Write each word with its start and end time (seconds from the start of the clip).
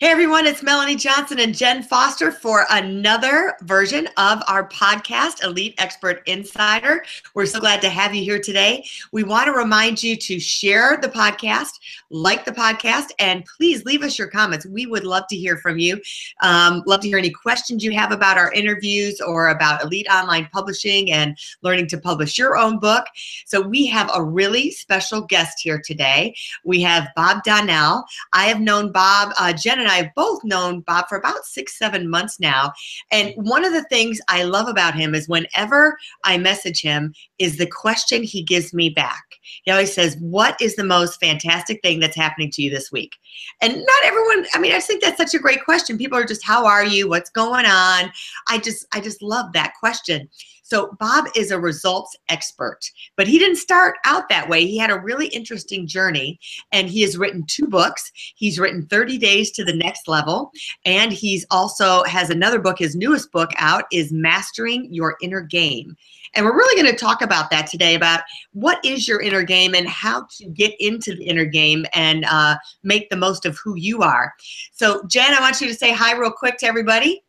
Hey 0.00 0.08
everyone, 0.08 0.44
it's 0.44 0.60
Melanie 0.60 0.96
Johnson 0.96 1.38
and 1.38 1.54
Jen 1.54 1.80
Foster 1.80 2.32
for 2.32 2.66
another 2.70 3.54
version 3.60 4.08
of 4.16 4.42
our 4.48 4.68
podcast, 4.68 5.44
Elite 5.44 5.76
Expert 5.78 6.20
Insider. 6.26 7.04
We're 7.34 7.46
so 7.46 7.60
glad 7.60 7.80
to 7.82 7.88
have 7.88 8.12
you 8.12 8.24
here 8.24 8.40
today. 8.40 8.84
We 9.12 9.22
want 9.22 9.46
to 9.46 9.52
remind 9.52 10.02
you 10.02 10.16
to 10.16 10.40
share 10.40 10.98
the 11.00 11.08
podcast, 11.08 11.78
like 12.10 12.44
the 12.44 12.50
podcast, 12.50 13.12
and 13.20 13.44
please 13.56 13.84
leave 13.84 14.02
us 14.02 14.18
your 14.18 14.26
comments. 14.26 14.66
We 14.66 14.86
would 14.86 15.04
love 15.04 15.28
to 15.28 15.36
hear 15.36 15.58
from 15.58 15.78
you. 15.78 16.02
Um, 16.40 16.82
love 16.88 17.02
to 17.02 17.08
hear 17.08 17.18
any 17.18 17.30
questions 17.30 17.84
you 17.84 17.92
have 17.92 18.10
about 18.10 18.36
our 18.36 18.52
interviews 18.52 19.20
or 19.20 19.50
about 19.50 19.84
Elite 19.84 20.08
Online 20.10 20.48
Publishing 20.52 21.12
and 21.12 21.38
learning 21.62 21.86
to 21.86 21.98
publish 21.98 22.36
your 22.36 22.56
own 22.56 22.80
book. 22.80 23.04
So 23.46 23.60
we 23.60 23.86
have 23.86 24.10
a 24.12 24.24
really 24.24 24.72
special 24.72 25.20
guest 25.20 25.60
here 25.62 25.80
today. 25.80 26.34
We 26.64 26.82
have 26.82 27.10
Bob 27.14 27.44
Donnell. 27.44 28.02
I 28.32 28.46
have 28.46 28.60
known 28.60 28.90
Bob, 28.90 29.32
uh, 29.38 29.52
Jen 29.52 29.83
and 29.84 29.92
I 29.92 29.96
have 29.96 30.14
both 30.14 30.42
known 30.44 30.80
Bob 30.80 31.08
for 31.08 31.18
about 31.18 31.44
six, 31.44 31.78
seven 31.78 32.08
months 32.08 32.40
now. 32.40 32.72
And 33.10 33.32
one 33.36 33.64
of 33.64 33.72
the 33.72 33.84
things 33.84 34.20
I 34.28 34.44
love 34.44 34.68
about 34.68 34.94
him 34.94 35.14
is 35.14 35.28
whenever 35.28 35.98
I 36.24 36.38
message 36.38 36.80
him, 36.80 37.14
is 37.38 37.58
the 37.58 37.66
question 37.66 38.22
he 38.22 38.42
gives 38.42 38.72
me 38.72 38.88
back. 38.88 39.22
He 39.64 39.70
always 39.70 39.92
says, 39.92 40.16
What 40.20 40.60
is 40.60 40.76
the 40.76 40.84
most 40.84 41.20
fantastic 41.20 41.82
thing 41.82 42.00
that's 42.00 42.16
happening 42.16 42.50
to 42.52 42.62
you 42.62 42.70
this 42.70 42.90
week? 42.90 43.12
And 43.60 43.74
not 43.74 44.04
everyone, 44.04 44.46
I 44.54 44.58
mean, 44.58 44.72
I 44.72 44.80
think 44.80 45.02
that's 45.02 45.16
such 45.16 45.34
a 45.34 45.42
great 45.42 45.64
question. 45.64 45.98
People 45.98 46.18
are 46.18 46.24
just, 46.24 46.44
How 46.44 46.66
are 46.66 46.84
you? 46.84 47.08
What's 47.08 47.30
going 47.30 47.66
on? 47.66 48.10
I 48.48 48.58
just, 48.58 48.86
I 48.92 49.00
just 49.00 49.22
love 49.22 49.52
that 49.52 49.74
question. 49.78 50.28
So 50.64 50.96
Bob 50.98 51.26
is 51.36 51.50
a 51.50 51.60
results 51.60 52.16
expert, 52.30 52.80
but 53.16 53.28
he 53.28 53.38
didn't 53.38 53.56
start 53.56 53.96
out 54.06 54.30
that 54.30 54.48
way. 54.48 54.66
He 54.66 54.78
had 54.78 54.90
a 54.90 54.98
really 54.98 55.26
interesting 55.26 55.86
journey 55.86 56.40
and 56.72 56.88
he 56.88 57.02
has 57.02 57.18
written 57.18 57.44
two 57.46 57.66
books. 57.66 58.10
He's 58.34 58.58
written 58.58 58.86
30 58.86 59.18
Days 59.18 59.50
to 59.52 59.64
the 59.64 59.76
Next 59.76 60.08
Level 60.08 60.50
and 60.86 61.12
he's 61.12 61.44
also 61.50 62.02
has 62.04 62.30
another 62.30 62.58
book, 62.58 62.78
his 62.78 62.96
newest 62.96 63.30
book 63.30 63.50
out 63.58 63.84
is 63.92 64.10
Mastering 64.10 64.88
Your 64.90 65.16
Inner 65.20 65.42
Game. 65.42 65.96
And 66.34 66.46
we're 66.46 66.56
really 66.56 66.80
going 66.80 66.92
to 66.92 66.98
talk 66.98 67.20
about 67.20 67.50
that 67.50 67.66
today 67.66 67.94
about 67.94 68.22
what 68.54 68.82
is 68.82 69.06
your 69.06 69.20
inner 69.20 69.42
game 69.42 69.74
and 69.74 69.86
how 69.86 70.26
to 70.38 70.46
get 70.46 70.74
into 70.80 71.14
the 71.14 71.24
inner 71.24 71.44
game 71.44 71.84
and 71.92 72.24
uh, 72.24 72.56
make 72.82 73.10
the 73.10 73.16
most 73.16 73.44
of 73.44 73.58
who 73.62 73.76
you 73.76 74.00
are. 74.00 74.32
So, 74.72 75.02
Jen, 75.08 75.34
I 75.34 75.40
want 75.40 75.60
you 75.60 75.68
to 75.68 75.74
say 75.74 75.92
hi 75.92 76.16
real 76.16 76.32
quick 76.32 76.56
to 76.58 76.66
everybody. 76.66 77.22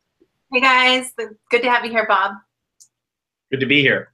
Hey 0.53 0.61
guys, 0.61 1.11
good 1.52 1.61
to 1.64 1.70
have 1.70 1.83
you 1.83 1.92
here, 1.92 2.05
Bob. 2.08 2.31
Good 3.51 3.59
to 3.59 3.65
be 3.65 3.81
here. 3.81 4.11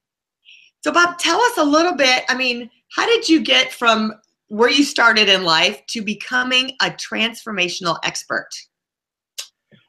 So, 0.83 0.91
Bob, 0.91 1.17
tell 1.19 1.39
us 1.39 1.57
a 1.57 1.63
little 1.63 1.95
bit. 1.95 2.23
I 2.27 2.35
mean, 2.35 2.69
how 2.95 3.05
did 3.05 3.29
you 3.29 3.41
get 3.41 3.71
from 3.71 4.13
where 4.47 4.69
you 4.69 4.83
started 4.83 5.29
in 5.29 5.43
life 5.43 5.85
to 5.87 6.01
becoming 6.01 6.71
a 6.81 6.89
transformational 6.89 7.97
expert? 8.03 8.49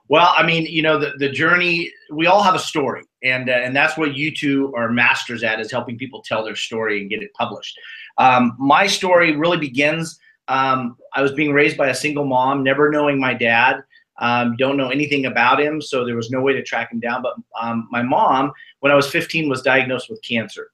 Well, 0.08 0.34
I 0.36 0.44
mean, 0.44 0.66
you 0.66 0.82
know, 0.82 0.98
the, 0.98 1.12
the 1.18 1.30
journey, 1.30 1.90
we 2.12 2.27
all 2.27 2.42
have 2.42 2.55
a 2.55 2.58
story. 2.58 3.02
And, 3.22 3.48
uh, 3.48 3.52
and 3.52 3.74
that's 3.74 3.96
what 3.96 4.14
you 4.14 4.34
two 4.34 4.72
are 4.77 4.90
masters 4.90 5.42
at 5.42 5.58
is 5.58 5.70
helping 5.70 5.96
people 5.96 6.22
tell 6.22 6.44
their 6.44 6.56
story 6.56 7.00
and 7.00 7.08
get 7.08 7.22
it 7.22 7.33
published. 7.33 7.78
Um, 8.18 8.55
my 8.58 8.86
story 8.86 9.34
really 9.34 9.56
begins, 9.56 10.18
um, 10.48 10.96
I 11.14 11.22
was 11.22 11.33
being 11.33 11.52
raised 11.52 11.78
by 11.78 11.88
a 11.88 11.94
single 11.94 12.27
mom, 12.27 12.62
never 12.62 12.90
knowing 12.90 13.18
my 13.18 13.33
dad. 13.33 13.83
Um, 14.18 14.56
don't 14.56 14.77
know 14.77 14.90
anything 14.90 15.27
about 15.27 15.61
him, 15.61 15.80
so 15.80 16.05
there 16.05 16.17
was 16.17 16.30
no 16.30 16.40
way 16.40 16.52
to 16.52 16.62
track 16.62 16.92
him 16.92 17.00
down. 17.00 17.23
But 17.23 17.34
um, 17.61 17.89
my 17.90 18.02
mom, 18.02 18.52
when 18.80 18.92
I 18.92 18.95
was 18.95 19.11
15, 19.11 19.48
was 19.48 19.62
diagnosed 19.62 20.11
with 20.11 20.23
cancer, 20.23 20.70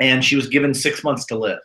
and 0.00 0.24
she 0.24 0.36
was 0.36 0.48
given 0.48 0.74
six 0.74 1.04
months 1.04 1.26
to 1.26 1.38
live. 1.38 1.60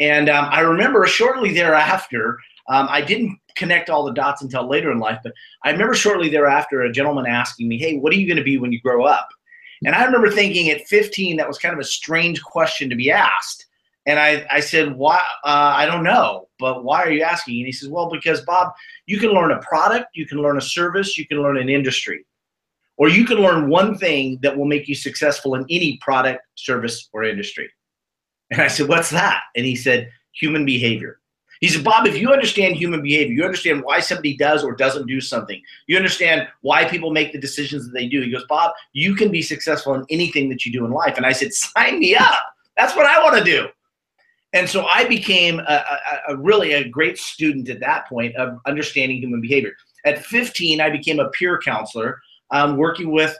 And 0.00 0.28
um, 0.28 0.48
I 0.50 0.60
remember 0.60 1.06
shortly 1.06 1.52
thereafter, 1.52 2.38
um, 2.68 2.86
I 2.88 3.00
didn't 3.00 3.36
connect 3.56 3.90
all 3.90 4.04
the 4.04 4.12
dots 4.12 4.42
until 4.42 4.68
later 4.68 4.92
in 4.92 4.98
life, 4.98 5.18
but 5.24 5.32
I 5.64 5.70
remember 5.70 5.94
shortly 5.94 6.28
thereafter 6.28 6.82
a 6.82 6.92
gentleman 6.92 7.26
asking 7.26 7.68
me, 7.68 7.78
"Hey, 7.78 7.96
what 7.96 8.12
are 8.12 8.16
you 8.16 8.26
going 8.26 8.36
to 8.36 8.44
be 8.44 8.58
when 8.58 8.72
you 8.72 8.80
grow 8.80 9.04
up?" 9.04 9.28
And 9.84 9.94
I 9.94 10.04
remember 10.04 10.30
thinking 10.30 10.70
at 10.70 10.86
15 10.86 11.36
that 11.36 11.48
was 11.48 11.58
kind 11.58 11.72
of 11.72 11.80
a 11.80 11.84
strange 11.84 12.42
question 12.42 12.90
to 12.90 12.96
be 12.96 13.10
asked. 13.10 13.66
And 14.08 14.18
I, 14.18 14.46
I 14.50 14.60
said, 14.60 14.96
why? 14.96 15.18
Uh, 15.44 15.72
I 15.76 15.84
don't 15.84 16.02
know, 16.02 16.48
but 16.58 16.82
why 16.82 17.02
are 17.02 17.10
you 17.10 17.22
asking? 17.22 17.58
And 17.58 17.66
he 17.66 17.72
says, 17.72 17.90
well, 17.90 18.08
because 18.08 18.40
Bob, 18.40 18.72
you 19.04 19.18
can 19.18 19.32
learn 19.32 19.52
a 19.52 19.60
product, 19.60 20.06
you 20.14 20.24
can 20.24 20.38
learn 20.38 20.56
a 20.56 20.62
service, 20.62 21.18
you 21.18 21.26
can 21.26 21.42
learn 21.42 21.58
an 21.58 21.68
industry, 21.68 22.24
or 22.96 23.10
you 23.10 23.26
can 23.26 23.36
learn 23.36 23.68
one 23.68 23.98
thing 23.98 24.38
that 24.40 24.56
will 24.56 24.64
make 24.64 24.88
you 24.88 24.94
successful 24.94 25.56
in 25.56 25.66
any 25.68 25.98
product, 25.98 26.40
service, 26.54 27.10
or 27.12 27.22
industry. 27.24 27.68
And 28.50 28.62
I 28.62 28.68
said, 28.68 28.88
what's 28.88 29.10
that? 29.10 29.42
And 29.54 29.66
he 29.66 29.76
said, 29.76 30.10
human 30.32 30.64
behavior. 30.64 31.20
He 31.60 31.68
said, 31.68 31.84
Bob, 31.84 32.06
if 32.06 32.16
you 32.16 32.32
understand 32.32 32.76
human 32.76 33.02
behavior, 33.02 33.34
you 33.34 33.44
understand 33.44 33.82
why 33.82 34.00
somebody 34.00 34.38
does 34.38 34.64
or 34.64 34.74
doesn't 34.74 35.06
do 35.06 35.20
something, 35.20 35.60
you 35.86 35.98
understand 35.98 36.48
why 36.62 36.86
people 36.86 37.10
make 37.10 37.32
the 37.32 37.38
decisions 37.38 37.84
that 37.84 37.92
they 37.92 38.08
do. 38.08 38.22
He 38.22 38.30
goes, 38.30 38.46
Bob, 38.48 38.72
you 38.94 39.14
can 39.14 39.30
be 39.30 39.42
successful 39.42 39.92
in 39.92 40.06
anything 40.08 40.48
that 40.48 40.64
you 40.64 40.72
do 40.72 40.86
in 40.86 40.92
life. 40.92 41.18
And 41.18 41.26
I 41.26 41.32
said, 41.32 41.52
sign 41.52 41.98
me 41.98 42.16
up. 42.16 42.38
That's 42.78 42.96
what 42.96 43.04
I 43.04 43.22
want 43.22 43.36
to 43.36 43.44
do. 43.44 43.68
And 44.52 44.68
so 44.68 44.86
I 44.86 45.04
became 45.04 45.60
a, 45.60 45.62
a, 46.28 46.32
a, 46.32 46.36
really 46.36 46.72
a 46.72 46.88
great 46.88 47.18
student 47.18 47.68
at 47.68 47.80
that 47.80 48.08
point 48.08 48.34
of 48.36 48.58
understanding 48.66 49.18
human 49.18 49.40
behavior. 49.40 49.72
At 50.06 50.24
15, 50.24 50.80
I 50.80 50.88
became 50.88 51.20
a 51.20 51.28
peer 51.30 51.58
counselor, 51.58 52.18
um, 52.50 52.76
working 52.76 53.12
with 53.12 53.36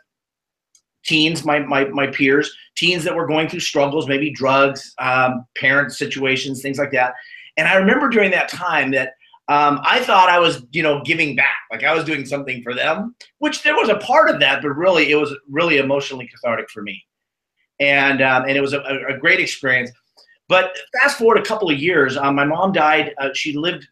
teens, 1.05 1.45
my, 1.45 1.61
my, 1.61 1.87
my 1.87 2.09
peers, 2.09 2.55
teens 2.77 3.05
that 3.05 3.15
were 3.15 3.27
going 3.27 3.49
through 3.49 3.61
struggles, 3.61 4.07
maybe 4.07 4.31
drugs, 4.31 4.95
um, 4.99 5.47
parent 5.57 5.93
situations, 5.93 6.61
things 6.61 6.79
like 6.79 6.93
that. 6.93 7.15
And 7.57 7.67
I 7.67 7.77
remember 7.77 8.09
during 8.11 8.31
that 8.33 8.51
time 8.51 8.91
that 8.91 9.15
um, 9.49 9.81
I 9.83 10.01
thought 10.01 10.29
I 10.29 10.39
was, 10.39 10.63
you 10.73 10.83
know, 10.83 11.03
giving 11.05 11.35
back, 11.35 11.57
like 11.73 11.83
I 11.83 11.95
was 11.95 12.05
doing 12.05 12.27
something 12.27 12.63
for 12.63 12.75
them, 12.75 13.15
which 13.39 13.63
there 13.63 13.75
was 13.75 13.89
a 13.89 13.97
part 13.97 14.29
of 14.29 14.41
that, 14.41 14.61
but 14.61 14.69
really 14.69 15.11
it 15.11 15.17
was 15.17 15.35
really 15.49 15.79
emotionally 15.79 16.29
cathartic 16.29 16.69
for 16.69 16.83
me. 16.83 17.03
And, 17.81 18.21
um, 18.21 18.43
and 18.43 18.57
it 18.57 18.61
was 18.61 18.75
a, 18.75 18.81
a 19.09 19.17
great 19.17 19.41
experience. 19.41 19.91
But 20.49 20.77
fast 20.99 21.19
forward 21.19 21.39
a 21.39 21.43
couple 21.43 21.71
of 21.71 21.79
years, 21.79 22.17
um, 22.17 22.35
my 22.35 22.45
mom 22.45 22.73
died. 22.73 23.15
Uh, 23.19 23.31
she 23.35 23.57
lived 23.57 23.87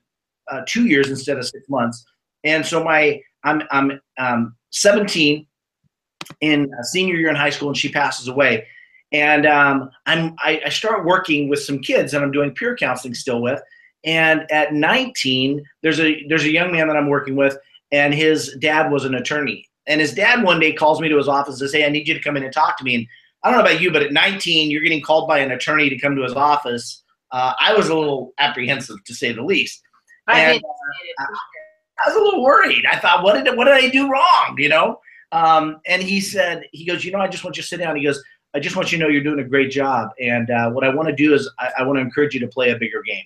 uh, 0.50 0.62
two 0.66 0.86
years 0.86 1.10
instead 1.10 1.36
of 1.36 1.46
six 1.46 1.68
months, 1.68 2.04
and 2.44 2.64
so 2.64 2.82
my 2.82 3.20
I'm 3.44 3.62
I'm 3.70 4.00
um, 4.18 4.56
17 4.70 5.46
in 6.40 6.70
senior 6.82 7.16
year 7.16 7.28
in 7.28 7.36
high 7.36 7.50
school, 7.50 7.68
and 7.68 7.76
she 7.76 7.90
passes 7.90 8.28
away. 8.28 8.66
And 9.12 9.46
um, 9.46 9.90
I'm 10.06 10.34
I, 10.38 10.60
I 10.66 10.68
start 10.68 11.04
working 11.04 11.48
with 11.48 11.62
some 11.62 11.78
kids, 11.78 12.14
and 12.14 12.24
I'm 12.24 12.32
doing 12.32 12.52
peer 12.52 12.76
counseling 12.76 13.14
still 13.14 13.40
with. 13.40 13.60
And 14.04 14.50
at 14.50 14.72
19, 14.72 15.62
there's 15.82 16.00
a 16.00 16.24
there's 16.28 16.44
a 16.44 16.50
young 16.50 16.72
man 16.72 16.88
that 16.88 16.96
I'm 16.96 17.08
working 17.08 17.36
with, 17.36 17.56
and 17.92 18.14
his 18.14 18.56
dad 18.60 18.90
was 18.90 19.04
an 19.04 19.14
attorney. 19.14 19.68
And 19.86 20.00
his 20.00 20.14
dad 20.14 20.42
one 20.42 20.58
day 20.58 20.72
calls 20.72 21.00
me 21.00 21.08
to 21.08 21.16
his 21.16 21.28
office 21.28 21.60
and 21.60 21.70
says, 21.70 21.72
"Hey, 21.72 21.86
I 21.86 21.88
need 21.88 22.08
you 22.08 22.14
to 22.14 22.20
come 22.20 22.36
in 22.36 22.42
and 22.42 22.52
talk 22.52 22.76
to 22.78 22.84
me." 22.84 22.94
And 22.94 23.06
I 23.42 23.50
don't 23.50 23.58
know 23.58 23.64
about 23.64 23.80
you, 23.80 23.92
but 23.92 24.02
at 24.02 24.12
19, 24.12 24.70
you're 24.70 24.82
getting 24.82 25.02
called 25.02 25.28
by 25.28 25.38
an 25.38 25.52
attorney 25.52 25.88
to 25.88 25.98
come 25.98 26.16
to 26.16 26.22
his 26.22 26.34
office. 26.34 27.02
Uh, 27.30 27.52
I 27.60 27.74
was 27.74 27.88
a 27.88 27.94
little 27.94 28.32
apprehensive, 28.38 29.02
to 29.04 29.14
say 29.14 29.32
the 29.32 29.42
least. 29.42 29.82
And, 30.28 30.62
uh, 30.64 31.24
I 32.04 32.08
was 32.08 32.16
a 32.16 32.20
little 32.20 32.42
worried. 32.42 32.84
I 32.90 32.98
thought, 32.98 33.22
what 33.22 33.42
did 33.42 33.56
what 33.56 33.64
did 33.64 33.74
I 33.74 33.88
do 33.88 34.10
wrong? 34.10 34.56
You 34.58 34.68
know. 34.68 35.00
Um, 35.32 35.80
and 35.86 36.02
he 36.02 36.20
said, 36.20 36.64
he 36.72 36.84
goes, 36.84 37.04
you 37.04 37.12
know, 37.12 37.18
I 37.18 37.28
just 37.28 37.44
want 37.44 37.56
you 37.56 37.62
to 37.62 37.68
sit 37.68 37.78
down. 37.78 37.96
He 37.96 38.04
goes, 38.04 38.22
I 38.54 38.60
just 38.60 38.76
want 38.76 38.90
you 38.90 38.98
to 38.98 39.04
know 39.04 39.10
you're 39.10 39.22
doing 39.22 39.40
a 39.40 39.48
great 39.48 39.70
job. 39.70 40.10
And 40.20 40.50
uh, 40.50 40.70
what 40.70 40.84
I 40.84 40.88
want 40.88 41.08
to 41.08 41.14
do 41.14 41.34
is 41.34 41.50
I, 41.58 41.72
I 41.78 41.82
want 41.82 41.96
to 41.96 42.00
encourage 42.00 42.34
you 42.34 42.40
to 42.40 42.48
play 42.48 42.70
a 42.70 42.78
bigger 42.78 43.02
game. 43.02 43.24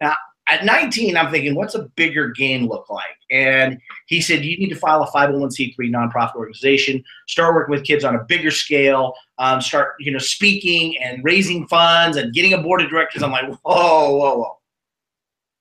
Now, 0.00 0.14
at 0.48 0.64
19, 0.64 1.16
I'm 1.16 1.30
thinking, 1.32 1.54
what's 1.54 1.74
a 1.74 1.84
bigger 1.96 2.28
game 2.30 2.68
look 2.68 2.88
like? 2.88 3.16
And 3.30 3.80
he 4.06 4.20
said, 4.20 4.44
you 4.44 4.56
need 4.58 4.68
to 4.68 4.76
file 4.76 5.02
a 5.02 5.10
501c3 5.10 5.76
nonprofit 5.78 6.36
organization, 6.36 7.02
start 7.26 7.54
working 7.54 7.74
with 7.74 7.84
kids 7.84 8.04
on 8.04 8.14
a 8.14 8.24
bigger 8.24 8.52
scale, 8.52 9.14
um, 9.38 9.60
start, 9.60 9.94
you 9.98 10.12
know, 10.12 10.18
speaking 10.18 10.96
and 10.98 11.24
raising 11.24 11.66
funds 11.66 12.16
and 12.16 12.32
getting 12.32 12.52
a 12.52 12.58
board 12.58 12.80
of 12.80 12.88
directors. 12.88 13.22
I'm 13.22 13.32
like, 13.32 13.48
whoa, 13.64 14.16
whoa, 14.16 14.38
whoa. 14.38 14.58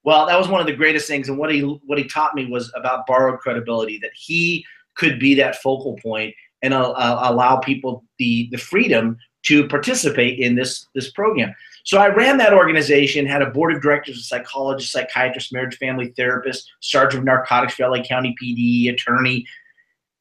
Well, 0.04 0.28
that 0.28 0.38
was 0.38 0.48
one 0.48 0.62
of 0.62 0.68
the 0.68 0.76
greatest 0.76 1.08
things. 1.08 1.30
And 1.30 1.38
what 1.40 1.52
he, 1.52 1.62
what 1.62 1.98
he 1.98 2.04
taught 2.04 2.36
me 2.36 2.46
was 2.46 2.72
about 2.76 3.08
borrowed 3.08 3.40
credibility, 3.40 3.98
that 4.04 4.12
he 4.14 4.64
could 4.96 5.20
be 5.20 5.34
that 5.36 5.56
focal 5.58 5.96
point 5.96 6.36
and 6.62 6.76
uh, 6.76 7.20
allow 7.24 7.58
people 7.58 8.04
the, 8.20 8.48
the 8.52 8.58
freedom 8.58 9.18
to 9.48 9.68
participate 9.68 10.40
in 10.40 10.56
this, 10.56 10.88
this 10.94 11.12
program. 11.12 11.54
So 11.86 12.00
I 12.00 12.08
ran 12.08 12.38
that 12.38 12.52
organization, 12.52 13.28
had 13.28 13.44
a 13.44 13.52
board 13.52 13.74
of 13.74 13.80
directors 13.80 14.18
of 14.18 14.24
psychologists, 14.24 14.92
psychiatrists, 14.92 15.54
marriage 15.54 15.78
family 15.78 16.12
therapists, 16.18 16.64
sergeant 16.80 17.20
of 17.20 17.26
narcotics 17.26 17.76
for 17.76 17.88
LA 17.88 18.02
County 18.02 18.36
PD, 18.42 18.92
attorney. 18.92 19.46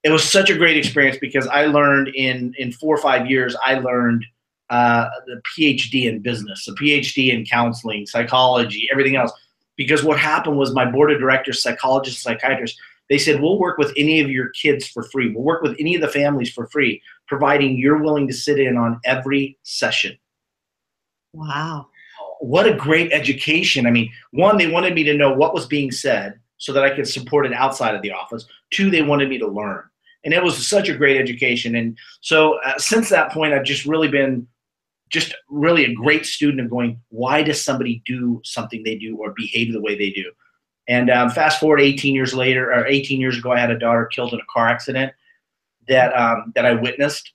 It 0.02 0.11
was 0.11 0.31
such 0.31 0.50
a 0.50 0.58
great 0.58 0.76
experience 0.76 1.16
because 1.19 1.46
I 1.46 1.64
learned 1.64 2.08
in 2.08 2.55
in 2.58 2.70
four 2.70 2.94
or 2.94 3.00
five 3.00 3.31
years, 3.31 3.56
I 3.64 3.78
learned 3.78 4.26
uh, 4.69 5.08
the 5.26 5.40
PhD 5.56 6.05
in 6.05 6.20
business, 6.20 6.69
a 6.69 6.72
PhD 6.72 7.32
in 7.32 7.46
counseling, 7.46 8.05
psychology, 8.05 8.87
everything 8.93 9.16
else. 9.16 9.32
Because 9.76 10.05
what 10.05 10.19
happened 10.19 10.58
was 10.58 10.75
my 10.75 10.84
board 10.84 11.11
of 11.12 11.19
directors, 11.19 11.62
psychologists, 11.62 12.22
psychiatrists, 12.22 12.78
they 13.08 13.19
said, 13.19 13.40
we'll 13.40 13.58
work 13.58 13.78
with 13.78 13.93
any 13.96 14.20
of 14.20 14.31
your 14.31 14.50
kids 14.50 14.87
for 14.87 15.02
free. 15.02 15.32
We'll 15.32 15.43
work 15.43 15.62
with 15.62 15.76
any 15.81 15.94
of 15.94 16.02
the 16.02 16.08
families 16.08 16.52
for 16.52 16.66
free, 16.66 17.02
providing 17.26 17.78
you're 17.78 18.02
willing 18.02 18.26
to 18.28 18.34
sit 18.34 18.61
in 18.61 18.76
on 18.76 19.00
every 19.05 19.58
session. 19.62 20.16
Wow. 21.34 21.88
What 22.40 22.66
a 22.66 22.75
great 22.75 23.12
education. 23.12 23.86
I 23.86 23.90
mean, 23.90 24.10
one, 24.31 24.56
they 24.56 24.70
wanted 24.70 24.94
me 24.94 25.02
to 25.04 25.14
know 25.14 25.32
what 25.32 25.54
was 25.54 25.66
being 25.66 25.90
said 25.90 26.38
so 26.58 26.72
that 26.72 26.84
I 26.84 26.94
could 26.94 27.08
support 27.08 27.46
it 27.46 27.52
outside 27.52 27.94
of 27.94 28.02
the 28.02 28.12
office. 28.12 28.46
Two, 28.70 28.90
they 28.90 29.02
wanted 29.02 29.28
me 29.28 29.38
to 29.38 29.46
learn. 29.46 29.82
And 30.25 30.32
it 30.32 30.42
was 30.42 30.66
such 30.66 30.88
a 30.88 30.96
great 30.96 31.20
education. 31.20 31.75
And 31.75 31.98
so 32.20 32.58
uh, 32.64 32.78
since 32.78 33.10
that 33.10 33.32
point, 33.32 33.52
I've 33.52 33.64
just 33.64 33.84
really 33.84 34.08
been 34.08 34.46
just 35.10 35.34
really 35.48 35.84
a 35.84 35.94
great 35.94 36.25
student 36.25 36.60
of 36.60 36.70
going, 36.70 37.00
why 37.10 37.42
does 37.42 37.62
somebody 37.62 38.02
do 38.06 38.40
something 38.44 38.82
they 38.82 38.96
do 38.96 39.16
or 39.16 39.34
behave 39.37 39.72
the 39.72 39.80
way 39.80 39.96
they 39.96 40.10
do? 40.10 40.30
And 40.88 41.10
um, 41.10 41.30
fast 41.30 41.60
forward 41.60 41.80
18 41.80 42.14
years 42.14 42.34
later, 42.34 42.72
or 42.72 42.87
18 42.87 43.20
years 43.20 43.38
ago, 43.38 43.52
I 43.52 43.58
had 43.58 43.70
a 43.70 43.78
daughter 43.78 44.06
killed 44.06 44.32
in 44.32 44.40
a 44.40 44.52
car 44.52 44.69
accident 44.69 45.12
that 45.88 46.12
um, 46.14 46.52
that 46.54 46.66
I 46.66 46.72
witnessed, 46.72 47.32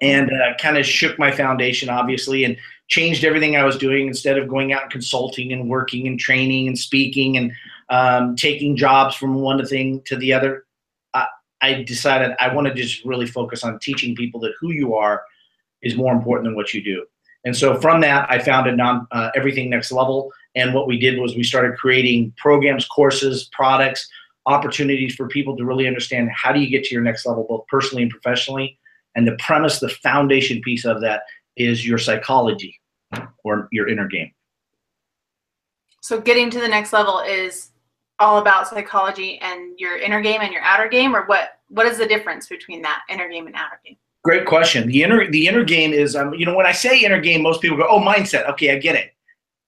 and 0.00 0.30
uh, 0.30 0.54
kind 0.58 0.76
of 0.78 0.86
shook 0.86 1.18
my 1.18 1.30
foundation, 1.30 1.88
obviously, 1.88 2.44
and 2.44 2.56
changed 2.88 3.24
everything 3.24 3.56
I 3.56 3.64
was 3.64 3.76
doing. 3.76 4.06
Instead 4.06 4.38
of 4.38 4.48
going 4.48 4.72
out 4.72 4.82
and 4.82 4.90
consulting 4.90 5.52
and 5.52 5.68
working 5.68 6.06
and 6.06 6.18
training 6.18 6.68
and 6.68 6.78
speaking 6.78 7.36
and 7.36 7.52
um, 7.88 8.36
taking 8.36 8.76
jobs 8.76 9.14
from 9.14 9.34
one 9.34 9.64
thing 9.66 10.02
to 10.06 10.16
the 10.16 10.32
other, 10.32 10.64
I, 11.14 11.26
I 11.62 11.82
decided 11.82 12.36
I 12.40 12.54
want 12.54 12.68
to 12.68 12.74
just 12.74 13.04
really 13.04 13.26
focus 13.26 13.64
on 13.64 13.78
teaching 13.80 14.14
people 14.14 14.40
that 14.40 14.54
who 14.60 14.72
you 14.72 14.94
are 14.94 15.22
is 15.82 15.96
more 15.96 16.12
important 16.12 16.46
than 16.46 16.56
what 16.56 16.74
you 16.74 16.82
do. 16.82 17.06
And 17.44 17.56
so 17.56 17.80
from 17.80 18.00
that, 18.00 18.28
I 18.28 18.40
founded 18.40 18.76
non, 18.76 19.06
uh, 19.12 19.30
Everything 19.36 19.70
Next 19.70 19.92
Level. 19.92 20.32
And 20.56 20.74
what 20.74 20.88
we 20.88 20.98
did 20.98 21.20
was 21.20 21.36
we 21.36 21.44
started 21.44 21.76
creating 21.76 22.32
programs, 22.36 22.86
courses, 22.86 23.48
products, 23.52 24.08
opportunities 24.46 25.14
for 25.14 25.28
people 25.28 25.56
to 25.56 25.64
really 25.64 25.86
understand 25.86 26.30
how 26.34 26.52
do 26.52 26.60
you 26.60 26.68
get 26.68 26.84
to 26.84 26.94
your 26.94 27.04
next 27.04 27.26
level, 27.26 27.46
both 27.48 27.66
personally 27.68 28.02
and 28.02 28.10
professionally. 28.10 28.78
And 29.14 29.26
the 29.26 29.36
premise, 29.38 29.78
the 29.78 29.88
foundation 29.88 30.60
piece 30.60 30.84
of 30.84 31.00
that 31.02 31.22
is 31.56 31.86
your 31.86 31.98
psychology 31.98 32.78
or 33.44 33.68
your 33.72 33.88
inner 33.88 34.06
game. 34.06 34.32
So 36.02 36.20
getting 36.20 36.50
to 36.50 36.60
the 36.60 36.68
next 36.68 36.92
level 36.92 37.20
is 37.20 37.70
all 38.18 38.38
about 38.38 38.68
psychology 38.68 39.38
and 39.40 39.78
your 39.78 39.98
inner 39.98 40.20
game 40.20 40.40
and 40.40 40.52
your 40.52 40.62
outer 40.62 40.88
game, 40.88 41.14
or 41.14 41.26
what? 41.26 41.58
What 41.68 41.86
is 41.86 41.98
the 41.98 42.06
difference 42.06 42.46
between 42.46 42.80
that 42.82 43.02
inner 43.10 43.28
game 43.28 43.46
and 43.46 43.56
outer 43.56 43.80
game? 43.84 43.96
Great 44.22 44.46
question. 44.46 44.88
The 44.88 45.02
inner 45.02 45.30
the 45.30 45.46
inner 45.46 45.64
game 45.64 45.92
is 45.92 46.16
um, 46.16 46.32
you 46.34 46.46
know 46.46 46.56
when 46.56 46.66
I 46.66 46.72
say 46.72 47.00
inner 47.00 47.20
game, 47.20 47.42
most 47.42 47.60
people 47.60 47.76
go, 47.76 47.86
oh 47.88 48.00
mindset. 48.00 48.48
Okay, 48.50 48.74
I 48.74 48.78
get 48.78 48.94
it. 48.94 49.12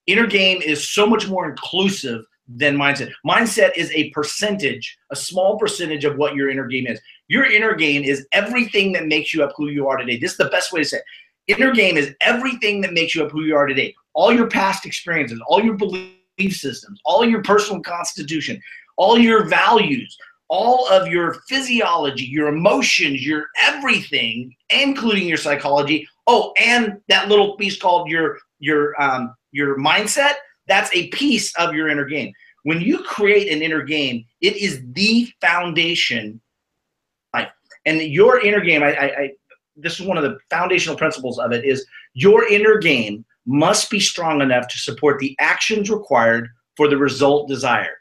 Inner 0.07 0.27
game 0.27 0.63
is 0.63 0.89
so 0.89 1.07
much 1.07 1.29
more 1.29 1.49
inclusive 1.49 2.25
than 2.49 2.77
mindset. 2.77 3.13
Mindset 3.27 3.77
is 3.77 3.91
a 3.93 4.11
percentage, 4.11 4.97
a 5.11 5.17
small 5.17 5.59
percentage 5.59 6.05
of 6.05 6.17
what 6.17 6.35
your 6.35 6.49
inner 6.49 6.67
game 6.67 6.87
is. 6.87 7.01
Your 7.29 7.45
inner 7.45 7.75
game 7.75 8.03
is 8.03 8.27
everything 8.33 8.93
that 8.93 9.07
makes 9.07 9.35
you 9.35 9.45
up 9.45 9.53
who 9.57 9.69
you 9.69 9.87
are 9.87 9.99
today. 9.99 10.19
This 10.19 10.33
is 10.33 10.39
the 10.39 10.47
best 10.47 10.73
way 10.73 10.81
to 10.81 10.89
say 10.89 10.97
it. 10.99 11.05
Inner 11.49 11.73
game 11.73 11.97
is 11.97 12.15
everything 12.21 12.83
that 12.83 12.93
makes 12.93 13.15
you 13.15 13.25
up 13.25 13.33
who 13.33 13.43
you 13.43 13.57
are 13.57 13.67
today. 13.67 13.95
All 14.13 14.33
your 14.33 14.49
past 14.49 14.85
experiences, 14.85 15.41
all 15.49 15.63
your 15.63 15.75
belief 15.75 16.13
systems, 16.51 17.01
all 17.05 17.25
your 17.25 17.43
personal 17.43 17.83
constitution, 17.83 18.61
all 18.97 19.19
your 19.19 19.49
values, 19.49 20.17
all 20.49 20.87
of 20.89 21.09
your 21.09 21.35
physiology, 21.49 22.25
your 22.25 22.49
emotions, 22.49 23.27
your 23.27 23.47
everything, 23.63 24.55
including 24.71 25.27
your 25.27 25.39
psychology. 25.39 26.07
Oh, 26.27 26.53
and 26.61 27.01
that 27.09 27.29
little 27.29 27.57
piece 27.57 27.81
called 27.81 28.11
your 28.11 28.39
your 28.59 29.01
um, 29.01 29.35
your 29.53 29.79
mindset. 29.79 30.35
That's 30.67 30.93
a 30.95 31.09
piece 31.09 31.55
of 31.57 31.75
your 31.75 31.89
inner 31.89 32.05
game. 32.05 32.33
When 32.65 32.83
you 32.83 33.03
create 33.03 33.51
an 33.51 33.63
inner 33.63 33.83
game, 33.83 34.27
it 34.43 34.57
is 34.57 34.83
the 34.93 35.33
foundation. 35.41 36.41
Life. 37.33 37.51
And 37.87 38.03
your 38.03 38.41
inner 38.41 38.61
game, 38.61 38.83
I, 38.83 38.95
I, 38.95 39.05
I 39.05 39.31
this 39.79 39.99
is 39.99 40.07
one 40.07 40.17
of 40.17 40.25
the 40.25 40.39
foundational 40.51 40.97
principles 40.97 41.39
of 41.39 41.53
it 41.53 41.65
is 41.65 41.87
your 42.15 42.47
inner 42.49 42.79
game 42.79 43.25
must 43.47 43.91
be 43.91 44.01
strong 44.01 44.41
enough 44.43 44.69
to 44.69 44.79
support 44.79 45.19
the 45.19 45.35
actions 45.41 45.91
required 45.91 46.49
for 46.77 46.89
the 46.89 46.97
result 46.97 47.49
desired. 47.49 47.97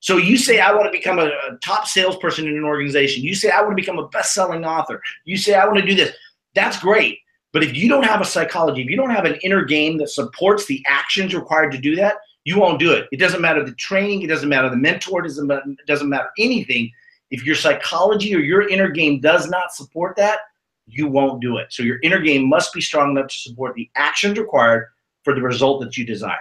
So 0.00 0.16
you 0.16 0.36
say, 0.36 0.60
I 0.60 0.72
want 0.72 0.86
to 0.86 0.90
become 0.90 1.18
a, 1.18 1.26
a 1.26 1.58
top 1.62 1.86
salesperson 1.86 2.46
in 2.46 2.56
an 2.56 2.64
organization. 2.64 3.22
You 3.22 3.34
say, 3.34 3.50
I 3.50 3.60
want 3.60 3.72
to 3.72 3.82
become 3.82 3.98
a 3.98 4.08
best 4.08 4.34
selling 4.34 4.64
author. 4.64 5.02
You 5.24 5.36
say, 5.36 5.54
I 5.54 5.66
want 5.66 5.78
to 5.78 5.86
do 5.86 5.94
this. 5.94 6.14
That's 6.54 6.78
great. 6.78 7.18
But 7.52 7.64
if 7.64 7.76
you 7.76 7.88
don't 7.88 8.04
have 8.04 8.20
a 8.20 8.24
psychology, 8.24 8.82
if 8.82 8.90
you 8.90 8.96
don't 8.96 9.10
have 9.10 9.24
an 9.24 9.36
inner 9.42 9.64
game 9.64 9.98
that 9.98 10.10
supports 10.10 10.66
the 10.66 10.82
actions 10.86 11.34
required 11.34 11.72
to 11.72 11.78
do 11.78 11.96
that, 11.96 12.16
you 12.44 12.58
won't 12.58 12.78
do 12.78 12.92
it. 12.92 13.08
It 13.10 13.18
doesn't 13.18 13.40
matter 13.40 13.64
the 13.64 13.72
training, 13.72 14.22
it 14.22 14.28
doesn't 14.28 14.48
matter 14.48 14.70
the 14.70 14.76
mentor, 14.76 15.24
it 15.24 15.28
doesn't, 15.28 15.50
it 15.50 15.86
doesn't 15.86 16.08
matter 16.08 16.28
anything. 16.38 16.90
If 17.30 17.44
your 17.44 17.56
psychology 17.56 18.34
or 18.34 18.38
your 18.38 18.68
inner 18.68 18.90
game 18.90 19.20
does 19.20 19.48
not 19.48 19.72
support 19.72 20.16
that, 20.16 20.40
you 20.86 21.08
won't 21.08 21.40
do 21.40 21.56
it. 21.58 21.72
So 21.72 21.82
your 21.82 21.98
inner 22.02 22.20
game 22.20 22.48
must 22.48 22.72
be 22.72 22.80
strong 22.80 23.10
enough 23.10 23.28
to 23.28 23.38
support 23.38 23.74
the 23.74 23.90
actions 23.96 24.38
required 24.38 24.88
for 25.24 25.34
the 25.34 25.42
result 25.42 25.82
that 25.82 25.96
you 25.96 26.06
desire. 26.06 26.38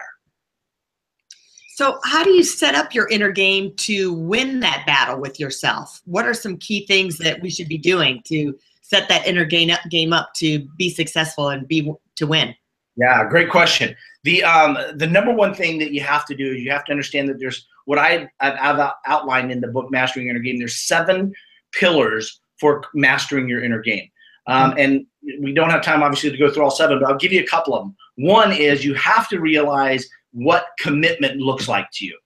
So, 1.76 2.00
how 2.06 2.24
do 2.24 2.30
you 2.30 2.44
set 2.44 2.74
up 2.74 2.96
your 2.96 3.10
inner 3.10 3.32
game 3.32 3.74
to 3.78 4.14
win 4.14 4.62
that 4.62 4.86
battle 4.88 5.20
with 5.20 5.42
yourself? 5.42 6.02
What 6.06 6.26
are 6.26 6.34
some 6.34 6.56
key 6.58 6.86
things 6.86 7.18
that 7.18 7.42
we 7.42 7.50
should 7.50 7.68
be 7.68 7.78
doing 7.78 8.22
to 8.28 8.58
set 8.82 9.10
that 9.10 9.28
inner 9.28 9.44
game 9.44 9.70
up, 9.70 9.82
game 9.90 10.14
up 10.14 10.30
to 10.36 10.60
be 10.78 10.90
successful 10.90 11.50
and 11.50 11.68
be 11.68 11.92
to 12.16 12.28
win? 12.28 12.56
Yeah, 12.96 13.28
great 13.28 13.50
question. 13.50 13.94
The 14.24 14.42
um, 14.44 14.78
the 14.96 15.06
number 15.06 15.34
one 15.34 15.54
thing 15.54 15.78
that 15.80 15.92
you 15.92 16.00
have 16.00 16.26
to 16.28 16.36
do 16.36 16.54
is 16.54 16.62
you 16.62 16.72
have 16.72 16.86
to 16.86 16.92
understand 16.92 17.28
that 17.28 17.40
there's 17.40 17.68
what 17.84 18.00
I, 18.00 18.30
I've 18.40 18.92
outlined 19.06 19.52
in 19.52 19.60
the 19.60 19.68
book 19.68 19.92
Mastering 19.92 20.30
Inner 20.30 20.40
Game. 20.40 20.58
There's 20.58 20.78
seven 20.78 21.34
pillars 21.74 22.40
for 22.58 22.84
mastering 22.94 23.50
your 23.50 23.62
inner 23.62 23.82
game, 23.82 24.10
um, 24.48 24.76
and 24.78 25.06
we 25.42 25.54
don't 25.54 25.70
have 25.70 25.82
time 25.82 26.04
obviously 26.04 26.32
to 26.32 26.38
go 26.38 26.52
through 26.52 26.64
all 26.64 26.72
seven, 26.72 27.00
but 27.00 27.10
I'll 27.10 27.18
give 27.18 27.34
you 27.34 27.42
a 27.42 27.48
couple 27.48 27.74
of 27.74 27.84
them. 27.84 27.96
One 28.18 28.52
is 28.52 28.86
you 28.86 28.94
have 28.96 29.28
to 29.30 29.40
realize 29.40 30.08
what 30.32 30.68
commitment 30.80 31.38
looks 31.38 31.68
like 31.68 31.88
to 31.94 32.06
you. 32.06 32.18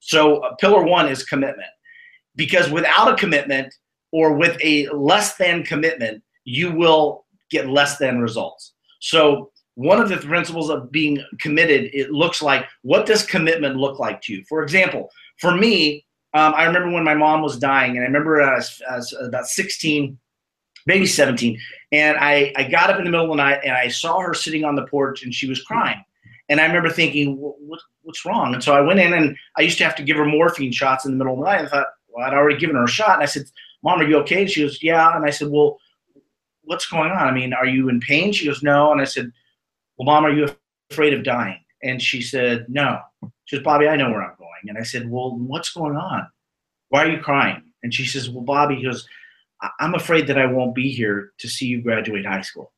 So, 0.00 0.38
uh, 0.38 0.54
pillar 0.56 0.82
one 0.82 1.08
is 1.08 1.24
commitment. 1.24 1.68
Because 2.36 2.70
without 2.70 3.12
a 3.12 3.16
commitment 3.16 3.72
or 4.10 4.34
with 4.36 4.58
a 4.62 4.88
less 4.88 5.36
than 5.36 5.62
commitment, 5.62 6.22
you 6.44 6.72
will 6.72 7.24
get 7.50 7.68
less 7.68 7.98
than 7.98 8.20
results. 8.20 8.74
So, 9.00 9.50
one 9.76 10.00
of 10.00 10.08
the 10.08 10.16
principles 10.18 10.70
of 10.70 10.90
being 10.92 11.22
committed, 11.40 11.90
it 11.92 12.10
looks 12.10 12.42
like 12.42 12.66
what 12.82 13.06
does 13.06 13.24
commitment 13.24 13.76
look 13.76 13.98
like 13.98 14.20
to 14.22 14.34
you? 14.34 14.44
For 14.48 14.62
example, 14.62 15.10
for 15.40 15.56
me, 15.56 16.06
um, 16.32 16.52
I 16.56 16.64
remember 16.64 16.90
when 16.90 17.04
my 17.04 17.14
mom 17.14 17.42
was 17.42 17.58
dying, 17.58 17.92
and 17.92 18.00
I 18.00 18.06
remember 18.06 18.42
I 18.42 18.56
was 18.56 19.16
about 19.20 19.46
16, 19.46 20.18
maybe 20.86 21.06
17, 21.06 21.58
and 21.92 22.16
I, 22.18 22.52
I 22.56 22.64
got 22.64 22.90
up 22.90 22.98
in 22.98 23.04
the 23.04 23.10
middle 23.10 23.26
of 23.26 23.36
the 23.36 23.42
night 23.42 23.60
and 23.64 23.72
I 23.72 23.88
saw 23.88 24.18
her 24.20 24.34
sitting 24.34 24.64
on 24.64 24.74
the 24.74 24.86
porch 24.86 25.22
and 25.22 25.32
she 25.32 25.48
was 25.48 25.62
crying. 25.62 26.02
And 26.48 26.60
I 26.60 26.66
remember 26.66 26.90
thinking, 26.90 27.36
what, 27.36 27.80
what's 28.02 28.24
wrong? 28.24 28.52
And 28.52 28.62
so 28.62 28.74
I 28.74 28.80
went 28.80 29.00
in 29.00 29.14
and 29.14 29.36
I 29.56 29.62
used 29.62 29.78
to 29.78 29.84
have 29.84 29.96
to 29.96 30.02
give 30.02 30.16
her 30.16 30.26
morphine 30.26 30.72
shots 30.72 31.04
in 31.04 31.12
the 31.12 31.16
middle 31.16 31.34
of 31.34 31.40
the 31.40 31.46
night. 31.46 31.64
I 31.64 31.68
thought, 31.68 31.86
well, 32.08 32.26
I'd 32.26 32.34
already 32.34 32.58
given 32.58 32.76
her 32.76 32.84
a 32.84 32.88
shot. 32.88 33.14
And 33.14 33.22
I 33.22 33.26
said, 33.26 33.44
Mom, 33.82 34.00
are 34.00 34.08
you 34.08 34.18
okay? 34.18 34.42
And 34.42 34.50
she 34.50 34.62
goes, 34.62 34.82
Yeah. 34.82 35.14
And 35.14 35.24
I 35.24 35.30
said, 35.30 35.48
Well, 35.50 35.78
what's 36.62 36.86
going 36.86 37.10
on? 37.10 37.26
I 37.26 37.32
mean, 37.32 37.52
are 37.52 37.66
you 37.66 37.88
in 37.88 38.00
pain? 38.00 38.32
She 38.32 38.46
goes, 38.46 38.62
No. 38.62 38.92
And 38.92 39.00
I 39.00 39.04
said, 39.04 39.30
Well, 39.96 40.06
Mom, 40.06 40.24
are 40.24 40.32
you 40.32 40.48
afraid 40.90 41.12
of 41.12 41.24
dying? 41.24 41.60
And 41.82 42.00
she 42.00 42.22
said, 42.22 42.66
No. 42.68 43.00
She 43.44 43.56
goes, 43.56 43.64
Bobby, 43.64 43.88
I 43.88 43.96
know 43.96 44.10
where 44.10 44.22
I'm 44.22 44.36
going. 44.38 44.50
And 44.68 44.78
I 44.78 44.82
said, 44.82 45.08
Well, 45.08 45.36
what's 45.36 45.72
going 45.72 45.96
on? 45.96 46.26
Why 46.88 47.04
are 47.04 47.10
you 47.10 47.20
crying? 47.20 47.62
And 47.82 47.92
she 47.92 48.06
says, 48.06 48.30
Well, 48.30 48.44
Bobby, 48.44 48.76
he 48.76 48.84
goes, 48.84 49.06
I'm 49.80 49.94
afraid 49.94 50.26
that 50.26 50.38
I 50.38 50.46
won't 50.46 50.74
be 50.74 50.90
here 50.90 51.32
to 51.38 51.48
see 51.48 51.66
you 51.66 51.82
graduate 51.82 52.26
high 52.26 52.42
school. 52.42 52.72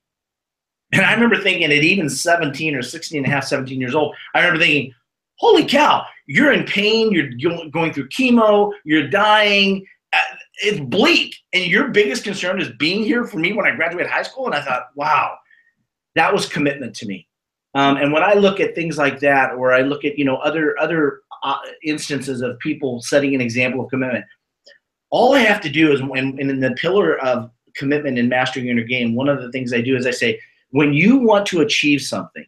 And 0.93 1.03
I 1.03 1.13
remember 1.15 1.37
thinking 1.37 1.65
at 1.65 1.73
even 1.73 2.09
17 2.09 2.75
or 2.75 2.83
16 2.83 3.19
and 3.19 3.27
a 3.27 3.31
half, 3.31 3.45
17 3.45 3.81
years 3.81 3.95
old, 3.95 4.15
I 4.35 4.39
remember 4.39 4.61
thinking, 4.61 4.95
holy 5.39 5.65
cow, 5.65 6.05
you're 6.27 6.53
in 6.53 6.65
pain, 6.65 7.11
you're 7.13 7.69
going 7.71 7.93
through 7.93 8.09
chemo, 8.09 8.73
you're 8.85 9.09
dying. 9.09 9.85
Uh, 10.13 10.37
it's 10.63 10.81
bleak. 10.81 11.35
And 11.53 11.67
your 11.67 11.89
biggest 11.89 12.25
concern 12.25 12.61
is 12.61 12.71
being 12.79 13.03
here 13.03 13.25
for 13.25 13.39
me 13.39 13.53
when 13.53 13.67
I 13.67 13.75
graduate 13.75 14.07
high 14.07 14.23
school. 14.23 14.47
And 14.47 14.55
I 14.55 14.63
thought, 14.63 14.87
wow, 14.95 15.37
that 16.15 16.33
was 16.33 16.49
commitment 16.49 16.95
to 16.97 17.07
me. 17.07 17.27
Um, 17.75 17.99
and 17.99 18.11
when 18.11 18.23
I 18.23 18.33
look 18.33 18.59
at 18.59 18.75
things 18.75 18.97
like 18.97 19.21
that, 19.21 19.53
or 19.53 19.73
I 19.75 19.83
look 19.83 20.05
at 20.07 20.19
you 20.19 20.25
know 20.25 20.37
other 20.37 20.79
other 20.79 21.21
uh, 21.43 21.59
instances 21.85 22.41
of 22.41 22.59
people 22.59 23.03
setting 23.03 23.35
an 23.35 23.43
example 23.43 23.85
of 23.85 23.91
commitment, 23.91 24.25
all 25.11 25.35
I 25.35 25.41
have 25.41 25.61
to 25.63 25.71
do 25.71 25.93
is 25.93 26.03
when 26.03 26.39
in 26.39 26.61
the 26.61 26.73
pillar 26.73 27.19
of 27.21 27.51
commitment 27.75 28.19
and 28.19 28.29
mastering 28.29 28.67
your 28.67 28.85
game, 28.85 29.15
one 29.15 29.29
of 29.29 29.41
the 29.41 29.51
things 29.53 29.73
I 29.73 29.81
do 29.81 29.97
is 29.97 30.07
I 30.07 30.11
say, 30.11 30.41
when 30.71 30.93
you 30.93 31.19
want 31.19 31.47
to 31.47 31.61
achieve 31.61 32.03
something, 32.03 32.47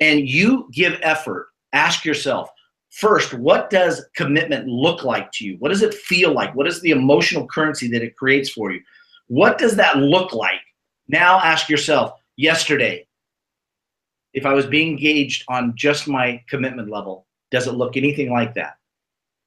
and 0.00 0.26
you 0.28 0.68
give 0.72 0.98
effort, 1.02 1.48
ask 1.72 2.04
yourself 2.04 2.48
first, 2.90 3.34
what 3.34 3.70
does 3.70 4.04
commitment 4.16 4.66
look 4.66 5.04
like 5.04 5.30
to 5.32 5.44
you? 5.44 5.56
What 5.58 5.68
does 5.68 5.82
it 5.82 5.94
feel 5.94 6.32
like? 6.32 6.54
What 6.54 6.66
is 6.66 6.80
the 6.80 6.90
emotional 6.90 7.46
currency 7.46 7.88
that 7.88 8.02
it 8.02 8.16
creates 8.16 8.50
for 8.50 8.72
you? 8.72 8.80
What 9.28 9.58
does 9.58 9.76
that 9.76 9.98
look 9.98 10.32
like? 10.32 10.60
Now 11.06 11.38
ask 11.38 11.68
yourself, 11.68 12.12
yesterday, 12.36 13.06
if 14.32 14.46
I 14.46 14.54
was 14.54 14.66
being 14.66 14.90
engaged 14.90 15.44
on 15.48 15.74
just 15.76 16.08
my 16.08 16.42
commitment 16.48 16.90
level, 16.90 17.26
does 17.50 17.66
it 17.66 17.72
look 17.72 17.96
anything 17.96 18.30
like 18.30 18.54
that? 18.54 18.76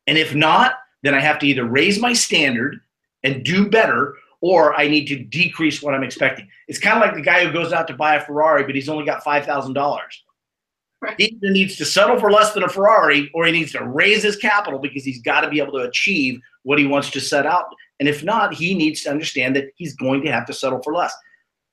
And 0.08 0.17
if 0.17 0.36
not, 0.36 0.75
then 1.03 1.13
I 1.13 1.19
have 1.19 1.39
to 1.39 1.48
either 1.48 1.65
raise 1.65 2.00
my 2.00 2.13
standard 2.13 2.79
and 3.24 3.43
do 3.43 3.69
better, 3.69 4.15
or 4.41 4.74
I 4.75 4.88
need 4.88 5.07
to 5.07 5.24
decrease 5.24 5.81
what 5.81 5.93
I'm 5.93 6.03
expecting. 6.03 6.50
It's 6.67 6.79
kind 6.79 6.98
of 6.98 7.01
like 7.01 7.15
the 7.15 7.22
guy 7.22 7.45
who 7.45 7.53
goes 7.53 7.72
out 7.72 7.88
to 7.88 7.93
buy 7.93 8.15
a 8.15 8.25
Ferrari, 8.25 8.63
but 8.63 8.75
he's 8.75 8.89
only 8.89 9.05
got 9.05 9.24
$5,000. 9.24 10.00
Right. 11.01 11.15
He 11.17 11.25
either 11.25 11.51
needs 11.51 11.75
to 11.77 11.86
settle 11.86 12.17
for 12.19 12.31
less 12.31 12.53
than 12.53 12.63
a 12.63 12.69
Ferrari, 12.69 13.29
or 13.33 13.45
he 13.45 13.51
needs 13.51 13.74
to 13.74 13.86
raise 13.86 14.24
his 14.24 14.38
capital 14.38 14.79
because 14.79 15.03
he's 15.03 15.22
got 15.22 15.41
to 15.41 15.50
be 15.50 15.60
able 15.60 15.74
to 15.74 15.88
achieve 15.88 16.39
what 16.63 16.79
he 16.79 16.86
wants 16.86 17.10
to 17.12 17.19
set 17.19 17.45
out. 17.45 17.65
And 18.00 18.07
if 18.07 18.24
not, 18.24 18.53
he 18.53 18.74
needs 18.74 19.01
to 19.03 19.10
understand 19.10 19.55
that 19.55 19.65
he's 19.75 19.95
going 19.95 20.24
to 20.24 20.31
have 20.31 20.45
to 20.48 20.53
settle 20.53 20.81
for 20.81 20.93
less. 20.93 21.13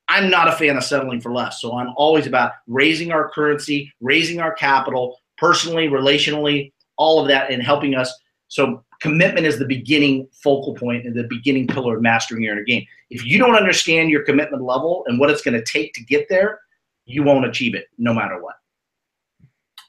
I'm 0.09 0.29
not 0.29 0.49
a 0.49 0.53
fan 0.53 0.77
of 0.77 0.83
settling 0.83 1.21
for 1.21 1.33
less. 1.33 1.61
So 1.61 1.79
I'm 1.79 1.93
always 1.97 2.27
about 2.27 2.53
raising 2.67 3.13
our 3.13 3.31
currency, 3.31 3.93
raising 4.01 4.41
our 4.41 4.53
capital, 4.53 5.17
personally, 5.39 5.89
relationally, 5.89 6.73
all 6.97 7.21
of 7.21 7.29
that, 7.29 7.51
and 7.53 7.63
helping 7.63 7.95
us. 7.95 8.13
So 8.49 8.85
commitment 9.01 9.47
is 9.47 9.59
the 9.59 9.65
beginning 9.65 10.29
focal 10.33 10.75
point 10.75 11.07
and 11.07 11.15
the 11.15 11.25
beginning 11.25 11.67
pillar 11.67 11.97
of 11.97 12.03
mastering 12.03 12.43
your 12.43 12.53
inner 12.53 12.65
game. 12.65 12.87
If 13.09 13.25
you 13.25 13.39
don't 13.39 13.57
understand 13.57 14.11
your 14.11 14.23
commitment 14.23 14.63
level 14.63 15.05
and 15.07 15.19
what 15.19 15.31
it's 15.31 15.43
going 15.43 15.55
to 15.55 15.65
take 15.65 15.95
to 15.95 16.05
get 16.05 16.29
there, 16.29 16.61
you 17.07 17.23
won't 17.23 17.47
achieve 17.47 17.75
it 17.75 17.87
no 17.99 18.15
matter 18.15 18.41
what. 18.41 18.57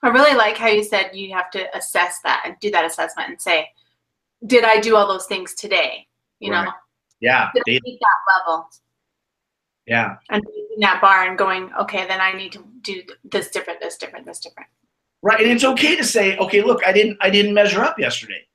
I 0.03 0.07
really 0.07 0.35
like 0.35 0.57
how 0.57 0.67
you 0.67 0.83
said 0.83 1.11
you 1.13 1.33
have 1.33 1.51
to 1.51 1.77
assess 1.77 2.21
that 2.23 2.41
and 2.45 2.55
do 2.59 2.71
that 2.71 2.85
assessment 2.85 3.29
and 3.29 3.39
say, 3.39 3.69
did 4.47 4.63
I 4.63 4.79
do 4.79 4.95
all 4.95 5.07
those 5.07 5.27
things 5.27 5.53
today? 5.53 6.07
You 6.39 6.51
right. 6.51 6.65
know? 6.65 6.71
Yeah. 7.19 7.49
Did 7.53 7.63
I 7.67 7.79
meet 7.83 7.99
that 7.99 8.47
level? 8.47 8.67
Yeah. 9.85 10.15
And 10.29 10.43
in 10.73 10.79
that 10.79 11.01
bar 11.01 11.27
and 11.27 11.37
going, 11.37 11.71
okay, 11.79 12.07
then 12.07 12.19
I 12.19 12.33
need 12.33 12.51
to 12.53 12.65
do 12.81 13.03
this 13.23 13.49
different, 13.49 13.79
this 13.79 13.97
different, 13.97 14.25
this 14.25 14.39
different. 14.39 14.69
Right. 15.21 15.39
And 15.39 15.51
it's 15.51 15.63
okay 15.63 15.95
to 15.95 16.03
say, 16.03 16.37
okay, 16.37 16.63
look, 16.63 16.81
I 16.85 16.91
didn't 16.91 17.17
I 17.21 17.29
didn't 17.29 17.53
measure 17.53 17.83
up 17.83 17.99
yesterday. 17.99 18.47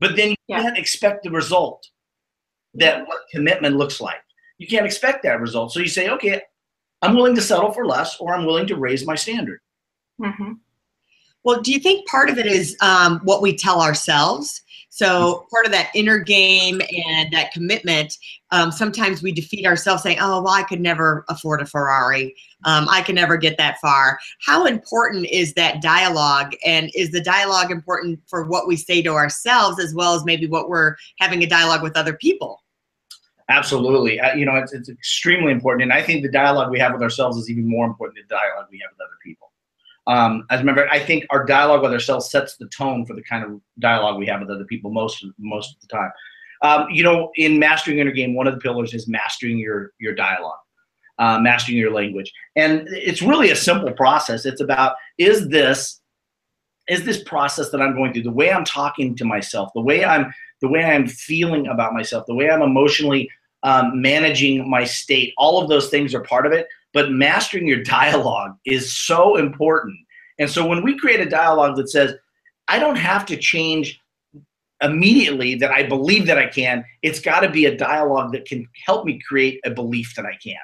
But 0.00 0.16
then 0.16 0.30
you 0.30 0.36
yeah. 0.46 0.62
can't 0.62 0.78
expect 0.78 1.24
the 1.24 1.30
result 1.30 1.88
that 2.74 3.06
what 3.06 3.22
commitment 3.30 3.76
looks 3.76 4.00
like. 4.00 4.22
You 4.58 4.66
can't 4.66 4.86
expect 4.86 5.22
that 5.22 5.40
result. 5.40 5.72
So 5.72 5.80
you 5.80 5.88
say, 5.88 6.08
okay, 6.08 6.42
I'm 7.02 7.14
willing 7.14 7.34
to 7.36 7.42
settle 7.42 7.72
for 7.72 7.86
less 7.86 8.16
or 8.20 8.34
I'm 8.34 8.44
willing 8.44 8.66
to 8.68 8.76
raise 8.76 9.06
my 9.06 9.14
standard. 9.14 9.60
Mm-hmm. 10.20 10.52
Well, 11.44 11.60
do 11.62 11.72
you 11.72 11.78
think 11.78 12.06
part 12.08 12.28
of 12.28 12.38
it 12.38 12.46
is 12.46 12.76
um, 12.80 13.20
what 13.24 13.42
we 13.42 13.56
tell 13.56 13.80
ourselves? 13.80 14.62
So 14.90 15.46
part 15.50 15.66
of 15.66 15.72
that 15.72 15.90
inner 15.94 16.18
game 16.18 16.80
and 16.80 17.32
that 17.32 17.52
commitment, 17.52 18.14
um, 18.50 18.72
sometimes 18.72 19.22
we 19.22 19.32
defeat 19.32 19.66
ourselves 19.66 20.02
saying, 20.02 20.18
oh, 20.20 20.42
well, 20.42 20.54
I 20.54 20.62
could 20.62 20.80
never 20.80 21.24
afford 21.28 21.60
a 21.60 21.66
Ferrari. 21.66 22.34
Um, 22.64 22.88
I 22.90 23.02
can 23.02 23.14
never 23.14 23.36
get 23.36 23.58
that 23.58 23.78
far. 23.80 24.18
How 24.44 24.66
important 24.66 25.26
is 25.26 25.54
that 25.54 25.82
dialogue? 25.82 26.52
And 26.64 26.90
is 26.94 27.10
the 27.10 27.20
dialogue 27.20 27.70
important 27.70 28.20
for 28.26 28.44
what 28.44 28.66
we 28.66 28.76
say 28.76 29.02
to 29.02 29.10
ourselves 29.10 29.78
as 29.78 29.94
well 29.94 30.14
as 30.14 30.24
maybe 30.24 30.46
what 30.46 30.68
we're 30.68 30.96
having 31.20 31.42
a 31.42 31.46
dialogue 31.46 31.82
with 31.82 31.96
other 31.96 32.14
people? 32.14 32.62
Absolutely. 33.50 34.20
Uh, 34.20 34.34
you 34.34 34.44
know, 34.44 34.56
it's, 34.56 34.72
it's 34.72 34.88
extremely 34.88 35.52
important. 35.52 35.82
And 35.84 35.92
I 35.92 36.02
think 36.02 36.22
the 36.22 36.30
dialogue 36.30 36.70
we 36.70 36.78
have 36.78 36.92
with 36.92 37.02
ourselves 37.02 37.38
is 37.38 37.48
even 37.48 37.68
more 37.68 37.86
important 37.86 38.16
than 38.16 38.24
the 38.28 38.34
dialogue 38.34 38.68
we 38.70 38.78
have 38.80 38.90
with 38.92 39.00
other 39.00 39.16
people. 39.24 39.47
Um, 40.08 40.46
as 40.50 40.62
a 40.62 40.64
member, 40.64 40.88
I 40.90 40.98
think 40.98 41.26
our 41.30 41.44
dialogue 41.44 41.82
with 41.82 41.92
ourselves 41.92 42.30
sets 42.30 42.56
the 42.56 42.66
tone 42.68 43.04
for 43.04 43.14
the 43.14 43.22
kind 43.22 43.44
of 43.44 43.60
dialogue 43.78 44.18
we 44.18 44.26
have 44.26 44.40
with 44.40 44.50
other 44.50 44.64
people 44.64 44.90
most 44.90 45.24
most 45.38 45.76
of 45.76 45.80
the 45.82 45.88
time. 45.88 46.10
Um, 46.62 46.90
you 46.90 47.02
know, 47.02 47.30
in 47.36 47.58
mastering 47.58 47.98
inner 47.98 48.10
game, 48.10 48.34
one 48.34 48.46
of 48.46 48.54
the 48.54 48.60
pillars 48.60 48.94
is 48.94 49.06
mastering 49.06 49.58
your 49.58 49.92
your 50.00 50.14
dialogue, 50.14 50.58
uh, 51.18 51.38
mastering 51.38 51.76
your 51.76 51.92
language, 51.92 52.32
and 52.56 52.88
it's 52.88 53.22
really 53.22 53.50
a 53.50 53.56
simple 53.56 53.92
process. 53.92 54.46
It's 54.46 54.62
about 54.62 54.96
is 55.18 55.48
this 55.48 56.00
is 56.88 57.04
this 57.04 57.22
process 57.22 57.68
that 57.70 57.82
I'm 57.82 57.94
going 57.94 58.14
through, 58.14 58.22
the 58.22 58.30
way 58.30 58.50
I'm 58.50 58.64
talking 58.64 59.14
to 59.16 59.24
myself, 59.26 59.70
the 59.74 59.82
way 59.82 60.06
I'm 60.06 60.32
the 60.60 60.68
way 60.68 60.84
I'm 60.84 61.06
feeling 61.06 61.68
about 61.68 61.92
myself, 61.92 62.24
the 62.26 62.34
way 62.34 62.50
I'm 62.50 62.62
emotionally 62.62 63.30
um, 63.62 64.00
managing 64.00 64.68
my 64.68 64.84
state. 64.84 65.34
All 65.36 65.62
of 65.62 65.68
those 65.68 65.90
things 65.90 66.14
are 66.14 66.22
part 66.22 66.46
of 66.46 66.52
it. 66.52 66.66
But 66.94 67.10
mastering 67.10 67.66
your 67.66 67.82
dialogue 67.82 68.56
is 68.64 68.92
so 68.92 69.36
important. 69.36 69.98
And 70.38 70.48
so 70.48 70.66
when 70.66 70.82
we 70.82 70.98
create 70.98 71.20
a 71.20 71.28
dialogue 71.28 71.76
that 71.76 71.90
says, 71.90 72.14
I 72.68 72.78
don't 72.78 72.96
have 72.96 73.26
to 73.26 73.36
change 73.36 74.00
immediately 74.82 75.54
that 75.56 75.70
I 75.70 75.82
believe 75.82 76.26
that 76.26 76.38
I 76.38 76.46
can, 76.46 76.84
it's 77.02 77.20
got 77.20 77.40
to 77.40 77.50
be 77.50 77.66
a 77.66 77.76
dialogue 77.76 78.32
that 78.32 78.44
can 78.44 78.66
help 78.86 79.04
me 79.04 79.20
create 79.26 79.60
a 79.64 79.70
belief 79.70 80.14
that 80.16 80.24
I 80.24 80.36
can. 80.42 80.56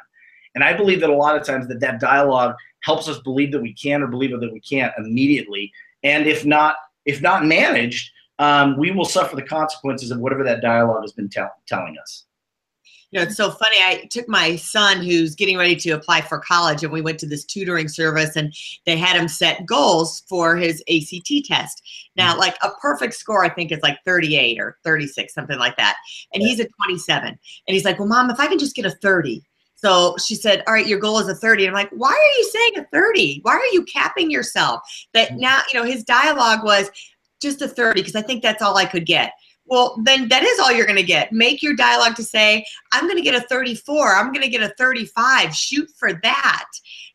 And 0.54 0.62
I 0.62 0.72
believe 0.72 1.00
that 1.00 1.10
a 1.10 1.14
lot 1.14 1.36
of 1.36 1.44
times 1.44 1.66
that 1.68 1.80
that 1.80 2.00
dialogue 2.00 2.54
helps 2.84 3.08
us 3.08 3.18
believe 3.18 3.50
that 3.52 3.62
we 3.62 3.74
can 3.74 4.02
or 4.02 4.06
believe 4.06 4.38
that 4.38 4.52
we 4.52 4.60
can't 4.60 4.92
immediately. 4.98 5.72
And 6.02 6.26
if 6.26 6.44
not, 6.44 6.76
if 7.06 7.20
not 7.20 7.44
managed, 7.44 8.10
um, 8.38 8.78
we 8.78 8.90
will 8.90 9.04
suffer 9.04 9.36
the 9.36 9.42
consequences 9.42 10.10
of 10.10 10.18
whatever 10.18 10.44
that 10.44 10.60
dialogue 10.60 11.02
has 11.02 11.12
been 11.12 11.28
tell- 11.28 11.54
telling 11.66 11.96
us 12.00 12.24
you 13.10 13.20
know, 13.20 13.26
it's 13.26 13.36
so 13.36 13.50
funny. 13.50 13.76
I 13.78 14.06
took 14.10 14.28
my 14.28 14.56
son 14.56 15.02
who's 15.02 15.34
getting 15.34 15.56
ready 15.56 15.76
to 15.76 15.90
apply 15.90 16.22
for 16.22 16.38
college, 16.38 16.82
and 16.82 16.92
we 16.92 17.00
went 17.00 17.18
to 17.20 17.26
this 17.26 17.44
tutoring 17.44 17.88
service, 17.88 18.36
and 18.36 18.52
they 18.86 18.96
had 18.96 19.16
him 19.16 19.28
set 19.28 19.66
goals 19.66 20.22
for 20.28 20.56
his 20.56 20.82
ACT 20.90 21.44
test. 21.46 21.82
Now, 22.16 22.32
mm-hmm. 22.32 22.40
like 22.40 22.56
a 22.62 22.70
perfect 22.80 23.14
score, 23.14 23.44
I 23.44 23.48
think 23.48 23.72
is 23.72 23.82
like 23.82 23.98
38 24.04 24.58
or 24.58 24.78
36, 24.84 25.32
something 25.32 25.58
like 25.58 25.76
that. 25.76 25.96
And 26.32 26.42
he's 26.42 26.60
at 26.60 26.70
27. 26.84 27.28
And 27.28 27.38
he's 27.66 27.84
like, 27.84 27.98
Well, 27.98 28.08
mom, 28.08 28.30
if 28.30 28.40
I 28.40 28.46
can 28.46 28.58
just 28.58 28.76
get 28.76 28.86
a 28.86 28.90
30. 28.90 29.42
So 29.76 30.16
she 30.16 30.34
said, 30.34 30.62
All 30.66 30.74
right, 30.74 30.86
your 30.86 30.98
goal 30.98 31.18
is 31.18 31.28
a 31.28 31.34
30. 31.34 31.66
And 31.66 31.76
I'm 31.76 31.82
like, 31.82 31.92
Why 31.92 32.12
are 32.12 32.38
you 32.38 32.50
saying 32.50 32.78
a 32.78 32.84
30? 32.92 33.40
Why 33.42 33.52
are 33.52 33.72
you 33.72 33.84
capping 33.84 34.30
yourself? 34.30 34.80
That 35.12 35.30
mm-hmm. 35.30 35.40
now, 35.40 35.60
you 35.72 35.78
know, 35.78 35.86
his 35.86 36.04
dialogue 36.04 36.64
was 36.64 36.90
just 37.42 37.62
a 37.62 37.68
30 37.68 38.00
because 38.00 38.16
I 38.16 38.22
think 38.22 38.42
that's 38.42 38.62
all 38.62 38.76
I 38.76 38.86
could 38.86 39.06
get. 39.06 39.32
Well, 39.66 39.98
then 40.04 40.28
that 40.28 40.42
is 40.42 40.58
all 40.58 40.72
you're 40.72 40.86
going 40.86 40.96
to 40.96 41.02
get. 41.02 41.32
Make 41.32 41.62
your 41.62 41.74
dialogue 41.74 42.16
to 42.16 42.24
say, 42.24 42.66
I'm 42.92 43.04
going 43.04 43.16
to 43.16 43.22
get 43.22 43.34
a 43.34 43.46
34. 43.46 44.14
I'm 44.14 44.32
going 44.32 44.44
to 44.44 44.50
get 44.50 44.62
a 44.62 44.74
35. 44.76 45.54
Shoot 45.54 45.90
for 45.96 46.12
that. 46.22 46.66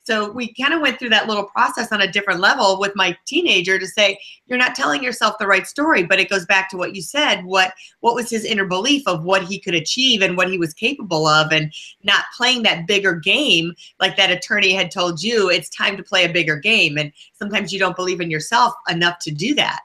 So 0.02 0.32
we 0.32 0.52
kind 0.56 0.74
of 0.74 0.82
went 0.82 0.98
through 0.98 1.10
that 1.10 1.28
little 1.28 1.44
process 1.44 1.92
on 1.92 2.02
a 2.02 2.12
different 2.12 2.40
level 2.40 2.80
with 2.80 2.96
my 2.96 3.16
teenager 3.28 3.78
to 3.78 3.86
say, 3.86 4.20
you're 4.48 4.58
not 4.58 4.74
telling 4.74 5.04
yourself 5.04 5.36
the 5.38 5.46
right 5.46 5.68
story, 5.68 6.04
but 6.04 6.20
it 6.20 6.32
goes 6.32 6.48
back 6.48 6.68
to 6.72 6.78
what 6.78 6.96
you 6.96 7.04
said. 7.04 7.46
What 7.46 7.74
what 8.00 8.16
was 8.16 8.28
his 8.28 8.44
inner 8.44 8.66
belief 8.66 9.04
of 9.08 9.24
what 9.24 9.44
he 9.44 9.60
could 9.60 9.76
achieve 9.76 10.24
and 10.24 10.36
what 10.36 10.50
he 10.50 10.58
was 10.58 10.74
capable 10.74 11.28
of 11.28 11.52
and 11.52 11.72
not 12.02 12.26
playing 12.36 12.64
that 12.64 12.88
bigger 12.88 13.14
game 13.14 13.76
like 14.00 14.18
that 14.18 14.32
attorney 14.32 14.74
had 14.74 14.90
told 14.90 15.22
you, 15.22 15.52
it's 15.52 15.70
time 15.70 15.96
to 15.96 16.02
play 16.02 16.26
a 16.26 16.34
bigger 16.34 16.56
game. 16.56 16.98
And 16.98 17.12
sometimes 17.34 17.72
you 17.72 17.78
don't 17.78 17.96
believe 17.96 18.20
in 18.20 18.32
yourself 18.32 18.74
enough 18.90 19.20
to 19.20 19.32
do 19.32 19.54
that. 19.54 19.82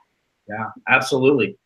Yeah, 0.48 0.70
absolutely 0.88 1.58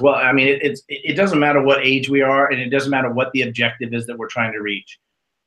well. 0.00 0.14
I 0.14 0.32
mean, 0.32 0.48
it, 0.48 0.62
it's 0.62 0.82
it 0.88 1.16
doesn't 1.16 1.38
matter 1.38 1.62
what 1.62 1.84
age 1.84 2.08
we 2.08 2.22
are, 2.22 2.50
and 2.50 2.60
it 2.60 2.70
doesn't 2.70 2.90
matter 2.90 3.10
what 3.10 3.30
the 3.32 3.42
objective 3.42 3.92
is 3.94 4.06
that 4.06 4.18
we're 4.18 4.28
trying 4.28 4.52
to 4.52 4.60
reach. 4.60 4.98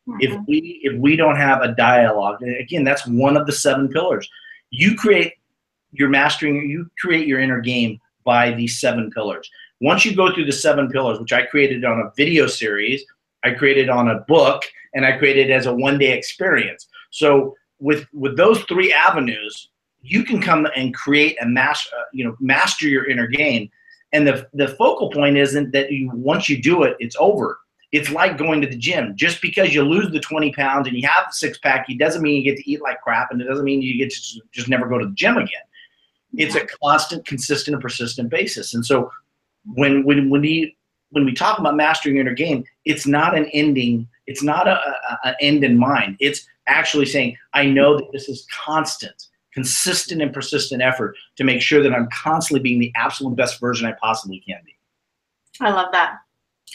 Mm-hmm. 0.08 0.18
If 0.22 0.40
we 0.48 0.80
if 0.84 1.00
we 1.00 1.16
don't 1.16 1.36
have 1.36 1.62
a 1.62 1.74
dialogue, 1.74 2.42
again, 2.42 2.84
that's 2.84 3.06
one 3.08 3.38
of 3.38 3.46
the 3.46 3.52
seven 3.52 3.90
pillars. 3.90 4.30
You 4.70 4.96
create 4.96 5.34
your 5.92 6.10
mastering. 6.10 6.70
You 6.70 6.90
create 7.00 7.28
your 7.28 7.40
inner 7.40 7.62
game 7.62 8.00
by 8.24 8.52
these 8.52 8.80
seven 8.80 9.12
pillars. 9.12 9.50
Once 9.80 10.06
you 10.06 10.16
go 10.16 10.34
through 10.34 10.46
the 10.46 10.52
seven 10.52 10.90
pillars, 10.90 11.20
which 11.20 11.34
I 11.34 11.46
created 11.46 11.86
on 11.86 12.00
a 12.00 12.12
video 12.16 12.48
series, 12.48 13.06
I 13.44 13.52
created 13.52 13.90
on 13.90 14.10
a 14.10 14.22
book, 14.22 14.64
and 14.94 15.06
I 15.06 15.18
created 15.18 15.52
as 15.52 15.66
a 15.66 15.74
one 15.74 15.98
day 15.98 16.18
experience. 16.18 16.88
So 17.12 17.56
with 17.80 18.06
with 18.14 18.38
those 18.38 18.62
three 18.64 18.94
avenues, 18.94 19.70
you 20.02 20.24
can 20.24 20.42
come 20.42 20.68
and 20.76 20.94
create 20.94 21.38
a 21.42 21.46
master, 21.46 21.90
uh, 21.98 22.04
you 22.14 22.24
know, 22.24 22.36
master 22.40 22.88
your 22.88 23.10
inner 23.10 23.28
game 23.28 23.70
and 24.14 24.28
the 24.28 24.48
the 24.54 24.70
focal 24.70 25.10
point 25.10 25.38
isn't 25.38 25.72
that 25.72 25.92
you 25.92 26.10
once 26.14 26.48
you 26.50 26.62
do 26.62 26.84
it, 26.84 26.96
it's 27.00 27.16
over. 27.20 27.60
It's 27.92 28.12
like 28.12 28.38
going 28.38 28.62
to 28.62 28.68
the 28.68 28.76
gym. 28.76 29.16
Just 29.16 29.42
because 29.42 29.74
you 29.74 29.82
lose 29.82 30.12
the 30.12 30.20
20 30.20 30.52
pounds 30.52 30.88
and 30.88 30.98
you 30.98 31.08
have 31.08 31.28
the 31.28 31.34
six 31.34 31.58
pack, 31.58 31.90
it 31.90 31.98
doesn't 31.98 32.22
mean 32.22 32.36
you 32.36 32.44
get 32.44 32.62
to 32.62 32.70
eat 32.70 32.82
like 32.82 33.02
crap, 33.02 33.32
and 33.32 33.42
it 33.42 33.46
doesn't 33.46 33.64
mean 33.64 33.82
you 33.82 33.98
get 33.98 34.12
to 34.12 34.42
just 34.52 34.68
never 34.68 34.88
go 34.88 34.98
to 34.98 35.06
the 35.06 35.14
gym 35.14 35.38
again. 35.38 35.62
It's 36.34 36.56
a 36.56 36.68
constant, 36.84 37.26
consistent, 37.26 37.76
and 37.76 37.82
persistent 37.82 38.30
basis. 38.30 38.74
And 38.74 38.86
so 38.86 39.12
when 39.74 40.04
when 40.04 40.30
when 40.30 40.42
we 40.42 40.76
when 41.12 41.26
we 41.26 41.34
talk 41.34 41.60
about 41.60 41.76
mastering 41.76 42.16
your 42.16 42.26
inner 42.26 42.36
game, 42.36 42.64
it's 42.86 43.08
not 43.08 43.38
an 43.38 43.46
ending. 43.54 44.08
It's 44.28 44.44
not 44.44 44.68
a, 44.68 44.78
a, 44.78 45.30
a 45.30 45.36
end 45.42 45.64
in 45.64 45.78
mind. 45.78 46.18
It's 46.20 46.46
actually 46.68 47.06
saying, 47.06 47.38
I 47.54 47.66
know 47.66 47.98
that 47.98 48.12
this 48.12 48.28
is 48.28 48.46
constant 48.52 49.28
consistent 49.58 50.22
and 50.22 50.32
persistent 50.32 50.84
effort 50.84 51.16
to 51.36 51.44
make 51.44 51.64
sure 51.64 51.82
that 51.82 51.92
I'm 51.92 52.08
constantly 52.14 52.62
being 52.62 52.80
the 52.80 52.94
absolute 52.96 53.36
best 53.36 53.60
version 53.60 53.88
I 53.88 53.94
possibly 54.00 54.40
can 54.48 54.60
be. 54.64 54.76
I 55.60 55.72
love 55.72 55.92
that. 55.94 56.18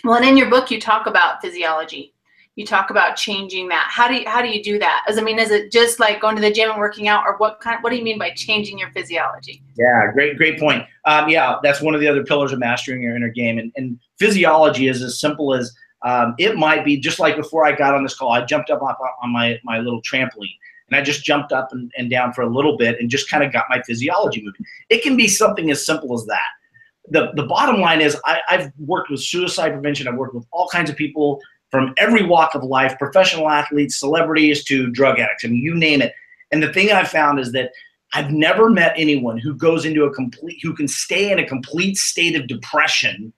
Well, 0.03 0.17
and 0.17 0.25
in 0.25 0.37
your 0.37 0.51
book, 0.51 0.69
you 0.69 0.81
talk 0.81 1.07
about 1.07 1.41
physiology. 1.41 2.13
you 2.57 2.67
talk 2.67 2.91
about 2.91 3.17
changing 3.17 3.69
that. 3.69 3.87
How 3.89 4.09
do 4.09 4.15
you 4.15 4.29
how 4.29 4.43
do 4.43 4.49
you 4.49 4.63
do 4.63 4.79
that? 4.79 5.05
As 5.09 5.17
I 5.17 5.23
mean, 5.23 5.39
is 5.39 5.51
it 5.51 5.73
just 5.73 5.99
like 5.99 6.21
going 6.21 6.37
to 6.37 6.43
the 6.43 6.53
gym 6.53 6.71
and 6.71 6.79
working 6.79 7.09
out, 7.09 7.25
or 7.27 7.37
what 7.39 7.61
kind? 7.61 7.83
What 7.83 7.91
do 7.91 7.97
you 7.97 8.03
mean 8.03 8.19
by 8.19 8.31
changing 8.31 8.79
your 8.79 8.91
physiology? 8.91 9.63
Yeah, 9.77 10.11
great 10.13 10.37
great 10.37 10.59
point. 10.61 10.85
Um, 11.07 11.29
yeah, 11.29 11.57
that's 11.63 11.81
one 11.81 11.95
of 11.95 12.01
the 12.01 12.09
other 12.09 12.25
pillars 12.25 12.53
of 12.53 12.59
mastering 12.59 13.03
your 13.03 13.17
inner 13.17 13.31
game, 13.31 13.59
and, 13.59 13.73
and 13.77 13.99
physiology 14.19 14.89
is 14.89 15.03
as 15.03 15.19
simple 15.19 15.55
as 15.55 15.75
um, 16.03 16.35
it 16.39 16.57
might 16.57 16.85
be. 16.85 16.99
Just 16.99 17.19
like 17.19 17.37
before 17.37 17.65
I 17.65 17.73
got 17.73 17.95
on 17.95 18.03
this 18.03 18.15
call, 18.15 18.33
I 18.33 18.45
jumped 18.45 18.71
up 18.71 18.83
on, 18.83 18.95
on 19.23 19.31
my 19.31 19.59
my 19.65 19.79
little 19.79 20.03
trampoline. 20.03 20.57
And 20.93 21.01
I 21.01 21.03
just 21.03 21.25
jumped 21.25 21.53
up 21.53 21.69
and, 21.73 21.91
and 21.97 22.11
down 22.11 22.33
for 22.33 22.43
a 22.43 22.49
little 22.49 22.77
bit 22.77 23.01
and 23.01 23.11
just 23.11 23.31
kind 23.31 23.43
of 23.43 23.53
got 23.53 23.65
my 23.71 23.81
physiology 23.83 24.43
moving. 24.45 24.65
It 24.91 25.03
can 25.03 25.17
be 25.17 25.27
something 25.27 25.71
as 25.71 25.85
simple 25.85 26.15
as 26.15 26.27
that 26.27 26.51
the, 27.09 27.33
the 27.35 27.45
bottom 27.45 27.81
line 27.81 28.01
is 28.01 28.17
I, 28.25 28.41
I've 28.49 28.73
worked 28.79 29.11
with 29.11 29.23
suicide 29.23 29.73
prevention. 29.73 30.09
I've 30.09 30.17
worked 30.17 30.35
with 30.35 30.47
all 30.53 30.69
kinds 30.69 30.91
of 30.91 30.97
people 30.97 31.41
from 31.71 31.95
every 31.99 32.23
walk 32.23 32.55
of 32.55 32.63
life, 32.63 32.99
professional 32.99 33.49
athletes, 33.49 33.99
celebrities 33.99 34.63
to 34.65 34.91
drug 34.91 35.19
addicts. 35.19 35.45
I 35.45 35.49
mean, 35.49 35.63
you 35.63 35.75
name 35.75 36.03
it. 36.03 36.13
And 36.51 36.63
the 36.63 36.73
thing 36.73 36.93
I've 36.93 37.09
found 37.09 37.39
is 37.39 37.53
that 37.53 37.71
I've 38.13 38.31
never 38.31 38.69
met 38.69 38.93
anyone 38.97 39.39
who 39.39 39.55
goes 39.55 39.85
into 39.87 40.05
a 40.05 40.13
complete, 40.13 40.59
who 40.63 40.75
can 40.75 40.87
stay 40.87 41.33
in 41.33 41.39
a 41.39 41.47
complete 41.47 41.97
state 41.97 42.37
of 42.37 42.47
depression 42.47 43.33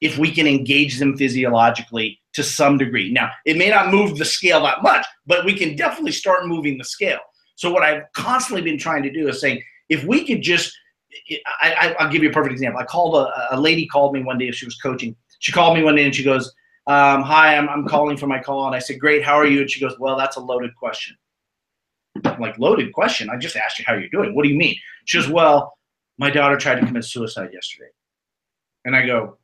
if 0.00 0.18
we 0.18 0.30
can 0.30 0.46
engage 0.46 0.98
them 0.98 1.16
physiologically 1.16 2.20
to 2.34 2.42
some 2.42 2.78
degree. 2.78 3.12
Now, 3.12 3.30
it 3.44 3.56
may 3.56 3.70
not 3.70 3.92
move 3.92 4.18
the 4.18 4.24
scale 4.24 4.62
that 4.62 4.82
much, 4.82 5.06
but 5.26 5.44
we 5.44 5.56
can 5.56 5.76
definitely 5.76 6.12
start 6.12 6.46
moving 6.46 6.78
the 6.78 6.84
scale. 6.84 7.20
So, 7.56 7.70
what 7.70 7.82
I've 7.82 8.02
constantly 8.14 8.62
been 8.62 8.78
trying 8.78 9.02
to 9.04 9.10
do 9.12 9.28
is 9.28 9.40
saying, 9.40 9.62
if 9.88 10.04
we 10.04 10.26
could 10.26 10.42
just 10.42 10.72
I, 11.62 11.94
will 12.00 12.10
give 12.10 12.22
you 12.22 12.30
a 12.30 12.32
perfect 12.32 12.52
example. 12.52 12.80
I 12.80 12.84
called 12.84 13.14
a, 13.14 13.56
a 13.56 13.60
lady 13.60 13.86
called 13.86 14.12
me 14.12 14.22
one 14.22 14.38
day. 14.38 14.48
If 14.48 14.56
she 14.56 14.64
was 14.64 14.76
coaching. 14.76 15.16
She 15.38 15.52
called 15.52 15.76
me 15.76 15.82
one 15.82 15.94
day 15.94 16.04
and 16.04 16.14
she 16.14 16.24
goes, 16.24 16.52
um, 16.86 17.22
"Hi, 17.22 17.56
I'm, 17.56 17.68
I'm 17.68 17.86
calling 17.86 18.16
for 18.16 18.26
my 18.26 18.40
call." 18.40 18.66
And 18.66 18.74
I 18.74 18.78
said, 18.78 18.98
"Great, 18.98 19.22
how 19.22 19.34
are 19.34 19.46
you?" 19.46 19.60
And 19.60 19.70
she 19.70 19.80
goes, 19.80 19.98
"Well, 19.98 20.16
that's 20.16 20.36
a 20.36 20.40
loaded 20.40 20.74
question." 20.76 21.16
I'm 22.24 22.40
like, 22.40 22.58
"Loaded 22.58 22.92
question? 22.92 23.30
I 23.30 23.36
just 23.36 23.56
asked 23.56 23.78
you 23.78 23.84
how 23.86 23.94
you're 23.94 24.08
doing. 24.08 24.34
What 24.34 24.42
do 24.42 24.48
you 24.48 24.56
mean?" 24.56 24.76
She 25.04 25.18
goes, 25.18 25.28
"Well, 25.28 25.76
my 26.18 26.30
daughter 26.30 26.56
tried 26.56 26.80
to 26.80 26.86
commit 26.86 27.04
suicide 27.04 27.50
yesterday." 27.52 27.90
And 28.84 28.96
I 28.96 29.06
go, 29.06 29.38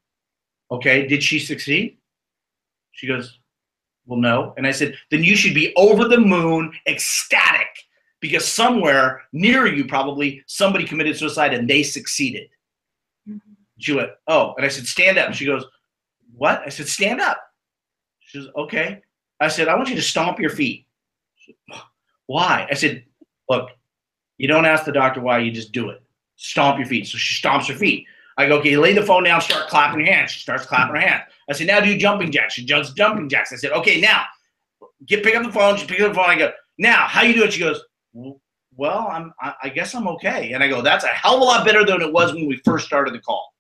"Okay, 0.70 1.06
did 1.06 1.23
she 1.23 1.38
succeed?" 1.38 1.99
She 2.92 3.06
goes, 3.06 3.38
"Well, 4.06 4.18
no." 4.18 4.54
And 4.56 4.66
I 4.66 4.73
said, 4.73 4.97
"Then 5.11 5.25
you 5.25 5.37
should 5.37 5.54
be 5.54 5.73
over 5.76 6.06
the 6.06 6.20
moon, 6.20 6.73
ecstatic." 6.87 7.68
because 8.20 8.47
somewhere 8.47 9.23
near 9.32 9.66
you 9.66 9.87
probably 9.87 10.42
somebody 10.47 10.85
committed 10.85 11.16
suicide 11.16 11.54
and 11.54 11.68
they 11.68 11.82
succeeded. 11.82 12.49
Mm-hmm. 13.28 13.52
She 13.78 13.94
went, 13.94 14.11
oh, 14.26 14.54
and 14.56 14.64
I 14.64 14.68
said, 14.68 14.87
stand 14.87 15.18
up. 15.18 15.32
She 15.32 15.47
goes, 15.47 15.64
what? 16.35 16.62
I 16.64 16.68
said, 16.68 16.87
stand 16.87 17.20
up. 17.20 17.38
She 18.20 18.38
goes, 18.38 18.49
okay. 18.56 19.00
I 19.40 19.49
said, 19.49 19.68
I 19.68 19.75
want 19.75 19.88
you 19.88 19.97
to 19.97 20.02
stomp 20.02 20.38
your 20.38 20.50
feet. 20.50 20.87
Said, 21.47 21.54
why? 22.26 22.66
I 22.70 22.75
said, 22.75 23.04
look, 23.49 23.70
you 24.37 24.47
don't 24.49 24.66
ask 24.66 24.85
the 24.85 24.92
doctor 24.92 25.20
why, 25.20 25.38
you 25.38 25.50
just 25.50 25.73
do 25.73 25.88
it. 25.88 26.02
Stomp 26.37 26.78
your 26.78 26.87
feet. 26.87 27.06
So 27.06 27.16
she 27.16 27.42
stomps 27.42 27.68
her 27.68 27.75
feet. 27.75 28.06
I 28.37 28.49
go, 28.49 28.58
okay, 28.58 28.76
lay 28.76 28.92
the 28.92 29.02
phone 29.02 29.25
down, 29.25 29.40
start 29.40 29.68
clapping 29.68 30.00
your 30.00 30.14
hands. 30.14 30.30
She 30.30 30.40
starts 30.40 30.66
clapping 30.66 30.94
her 30.94 31.00
hands. 31.00 31.22
I 31.49 31.52
said, 31.52 31.66
now 31.66 31.80
do 31.80 31.96
jumping 31.96 32.30
jacks. 32.30 32.54
She 32.54 32.64
does 32.64 32.92
jumping 32.94 33.28
jacks. 33.28 33.52
I 33.52 33.56
said, 33.56 33.72
okay, 33.72 34.00
now 34.00 34.25
get 35.06 35.25
pick 35.25 35.34
up 35.34 35.44
the 35.44 35.52
phone. 35.52 35.76
She 35.76 35.87
picks 35.87 36.02
up 36.02 36.10
the 36.10 36.14
phone. 36.14 36.30
I 36.30 36.38
go, 36.38 36.52
now 36.78 37.06
how 37.06 37.22
you 37.22 37.34
do 37.34 37.44
it? 37.44 37.52
She 37.52 37.60
goes, 37.60 37.82
well, 38.76 39.08
I'm, 39.10 39.32
I 39.62 39.68
guess 39.68 39.94
I'm 39.94 40.08
okay. 40.08 40.52
And 40.52 40.62
I 40.62 40.68
go, 40.68 40.80
that's 40.80 41.04
a 41.04 41.08
hell 41.08 41.37
of 41.37 41.42
a 41.42 41.44
lot 41.44 41.66
better 41.66 41.84
than 41.84 42.00
it 42.00 42.12
was 42.12 42.32
when 42.32 42.46
we 42.46 42.60
first 42.64 42.87
started 42.87 43.14
the 43.14 43.20
call. 43.20 43.52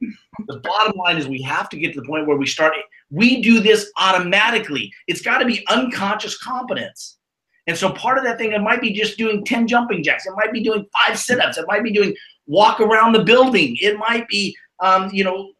the 0.00 0.58
bottom 0.58 0.96
line 0.98 1.16
is 1.16 1.28
we 1.28 1.40
have 1.42 1.68
to 1.70 1.78
get 1.78 1.94
to 1.94 2.00
the 2.00 2.06
point 2.06 2.26
where 2.26 2.36
we 2.36 2.46
start, 2.46 2.74
we 3.10 3.40
do 3.42 3.60
this 3.60 3.90
automatically. 3.98 4.92
It's 5.06 5.22
got 5.22 5.38
to 5.38 5.46
be 5.46 5.64
unconscious 5.68 6.36
competence. 6.36 7.18
And 7.66 7.76
so 7.76 7.90
part 7.92 8.18
of 8.18 8.24
that 8.24 8.36
thing, 8.36 8.52
it 8.52 8.60
might 8.60 8.80
be 8.80 8.92
just 8.92 9.16
doing 9.16 9.44
10 9.44 9.66
jumping 9.66 10.02
jacks. 10.02 10.26
It 10.26 10.34
might 10.36 10.52
be 10.52 10.62
doing 10.62 10.86
five 10.92 11.18
sit-ups. 11.18 11.56
It 11.56 11.64
might 11.66 11.82
be 11.82 11.92
doing 11.92 12.14
walk 12.46 12.80
around 12.80 13.12
the 13.12 13.24
building. 13.24 13.76
It 13.80 13.98
might 13.98 14.28
be, 14.28 14.56
um, 14.80 15.10
you 15.12 15.24
know, 15.24 15.52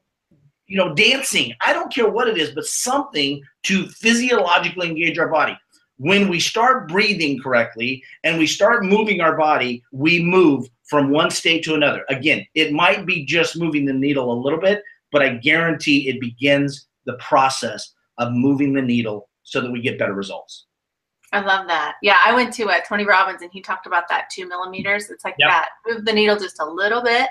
you 0.67 0.77
know, 0.77 0.95
dancing. 0.95 1.53
I 1.65 1.73
don't 1.73 1.93
care 1.93 2.09
what 2.09 2.29
it 2.29 2.39
is, 2.39 2.51
but 2.51 2.65
something 2.65 3.43
to 3.65 3.87
physiologically 3.89 4.89
engage 4.89 5.19
our 5.19 5.29
body 5.29 5.57
when 5.99 6.29
we 6.29 6.41
start 6.41 6.89
breathing 6.89 7.41
correctly 7.41 8.03
and 8.25 8.39
we 8.39 8.47
start 8.47 8.85
moving 8.85 9.21
our 9.21 9.37
body, 9.37 9.83
we 9.93 10.23
move 10.23 10.69
from 10.85 11.11
one 11.11 11.31
state 11.31 11.63
to 11.65 11.75
another. 11.75 12.05
Again, 12.09 12.45
it 12.55 12.73
might 12.73 13.07
be 13.07 13.25
just 13.25 13.57
moving 13.57 13.85
the 13.85 13.93
needle 13.93 14.33
a 14.33 14.43
little 14.43 14.61
bit, 14.61 14.83
but 15.13 15.23
I 15.23 15.37
guarantee 15.37 16.09
it 16.09 16.21
begins 16.21 16.87
the 17.07 17.15
process 17.15 17.93
of 18.19 18.33
moving 18.33 18.73
the 18.73 18.83
needle 18.83 19.29
so 19.43 19.61
that 19.61 19.71
we 19.71 19.81
get 19.81 19.99
better 19.99 20.15
results. 20.15 20.67
I 21.35 21.41
love 21.41 21.67
that. 21.67 21.97
Yeah, 22.03 22.19
I 22.25 22.33
went 22.33 22.55
to 22.55 22.69
uh, 22.69 22.81
Tony 22.89 23.05
Robbins 23.05 23.43
and 23.43 23.51
he 23.53 23.61
talked 23.61 23.87
about 23.87 24.09
that 24.09 24.31
two 24.31 24.49
millimeters. 24.49 25.11
It's 25.11 25.25
like 25.25 25.35
yep. 25.39 25.51
that. 25.51 25.69
Move 25.87 26.05
the 26.05 26.13
needle 26.13 26.39
just 26.39 26.61
a 26.61 26.65
little 26.65 27.03
bit. 27.03 27.29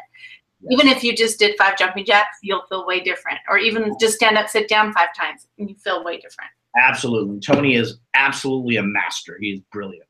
Even 0.69 0.87
if 0.87 1.03
you 1.03 1.15
just 1.15 1.39
did 1.39 1.57
five 1.57 1.77
jumping 1.77 2.05
jacks, 2.05 2.37
you'll 2.41 2.63
feel 2.69 2.85
way 2.85 3.01
different. 3.01 3.39
Or 3.49 3.57
even 3.57 3.95
just 3.99 4.15
stand 4.15 4.37
up, 4.37 4.47
sit 4.47 4.69
down 4.69 4.93
five 4.93 5.13
times, 5.13 5.47
and 5.59 5.69
you 5.69 5.75
feel 5.75 6.03
way 6.03 6.15
different. 6.17 6.51
Absolutely. 6.77 7.39
Tony 7.39 7.75
is 7.75 7.97
absolutely 8.13 8.77
a 8.77 8.83
master. 8.83 9.37
He's 9.39 9.59
brilliant. 9.71 10.07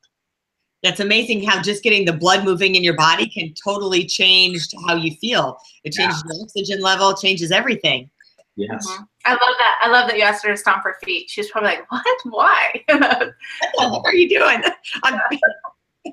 That's 0.82 1.00
amazing 1.00 1.42
how 1.42 1.62
just 1.62 1.82
getting 1.82 2.04
the 2.04 2.12
blood 2.12 2.44
moving 2.44 2.74
in 2.74 2.84
your 2.84 2.94
body 2.94 3.28
can 3.28 3.54
totally 3.64 4.04
change 4.04 4.60
how 4.86 4.96
you 4.96 5.14
feel. 5.16 5.56
It 5.82 5.92
changes 5.92 6.22
yeah. 6.26 6.34
the 6.34 6.42
oxygen 6.42 6.82
level, 6.82 7.14
changes 7.14 7.50
everything. 7.50 8.10
Yes. 8.56 8.86
Mm-hmm. 8.88 9.02
I 9.24 9.30
love 9.32 9.40
that. 9.58 9.78
I 9.82 9.88
love 9.88 10.08
that 10.08 10.16
you 10.16 10.22
asked 10.22 10.44
her 10.44 10.50
to 10.50 10.56
stomp 10.56 10.84
her 10.84 10.96
feet. 11.02 11.28
She's 11.28 11.50
probably 11.50 11.70
like, 11.70 11.90
"What? 11.90 12.20
Why? 12.24 12.84
what 13.74 14.06
are 14.06 14.14
you 14.14 14.28
doing?" 14.28 14.62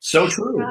so 0.00 0.28
true. 0.28 0.64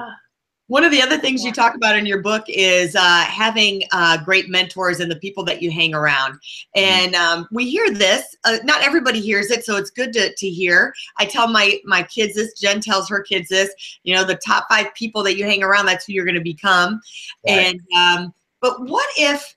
One 0.67 0.83
of 0.83 0.91
the 0.91 1.01
other 1.01 1.19
things 1.19 1.43
you 1.43 1.51
talk 1.51 1.75
about 1.75 1.95
in 1.95 2.07
your 2.07 2.23
book 2.23 2.43
is 2.47 2.95
uh, 2.95 3.23
having 3.25 3.83
uh, 3.91 4.23
great 4.23 4.49
mentors 4.49 4.99
and 4.99 5.11
the 5.11 5.15
people 5.17 5.45
that 5.45 5.61
you 5.61 5.69
hang 5.69 5.93
around. 5.93 6.33
Mm-hmm. 6.75 6.79
And 6.79 7.15
um, 7.15 7.47
we 7.51 7.69
hear 7.69 7.91
this. 7.91 8.35
Uh, 8.43 8.57
not 8.63 8.83
everybody 8.83 9.21
hears 9.21 9.51
it, 9.51 9.63
so 9.63 9.77
it's 9.77 9.91
good 9.91 10.11
to, 10.13 10.33
to 10.33 10.49
hear. 10.49 10.93
I 11.19 11.25
tell 11.25 11.47
my 11.47 11.79
my 11.85 12.03
kids 12.03 12.33
this. 12.33 12.53
Jen 12.59 12.81
tells 12.81 13.07
her 13.09 13.21
kids 13.21 13.47
this. 13.47 13.71
You 14.03 14.15
know, 14.15 14.25
the 14.25 14.35
top 14.35 14.65
five 14.67 14.93
people 14.95 15.23
that 15.23 15.37
you 15.37 15.45
hang 15.45 15.63
around, 15.63 15.85
that's 15.85 16.05
who 16.05 16.13
you're 16.13 16.25
going 16.25 16.35
to 16.35 16.41
become. 16.41 16.99
Right. 17.47 17.75
And 17.75 17.81
um, 17.95 18.33
but 18.59 18.81
what 18.89 19.07
if 19.17 19.54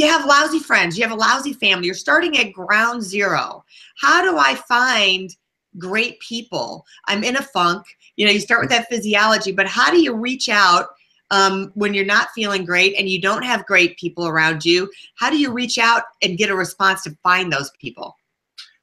you 0.00 0.10
have 0.10 0.26
lousy 0.26 0.58
friends? 0.58 0.98
You 0.98 1.04
have 1.04 1.12
a 1.12 1.20
lousy 1.20 1.52
family. 1.52 1.86
You're 1.86 1.94
starting 1.94 2.36
at 2.38 2.52
ground 2.52 3.02
zero. 3.02 3.64
How 3.96 4.22
do 4.22 4.38
I 4.38 4.54
find 4.54 5.30
great 5.78 6.18
people? 6.20 6.84
I'm 7.06 7.22
in 7.22 7.36
a 7.36 7.42
funk 7.42 7.86
you 8.20 8.26
know 8.26 8.32
you 8.32 8.40
start 8.40 8.60
with 8.60 8.68
that 8.68 8.86
physiology 8.90 9.50
but 9.50 9.66
how 9.66 9.90
do 9.90 9.98
you 9.98 10.14
reach 10.14 10.50
out 10.50 10.88
um, 11.30 11.72
when 11.74 11.94
you're 11.94 12.04
not 12.04 12.28
feeling 12.34 12.66
great 12.66 12.94
and 12.98 13.08
you 13.08 13.18
don't 13.18 13.44
have 13.44 13.64
great 13.64 13.96
people 13.96 14.26
around 14.28 14.62
you 14.62 14.90
how 15.14 15.30
do 15.30 15.38
you 15.38 15.50
reach 15.50 15.78
out 15.78 16.02
and 16.22 16.36
get 16.36 16.50
a 16.50 16.54
response 16.54 17.02
to 17.04 17.16
find 17.22 17.50
those 17.50 17.70
people 17.80 18.14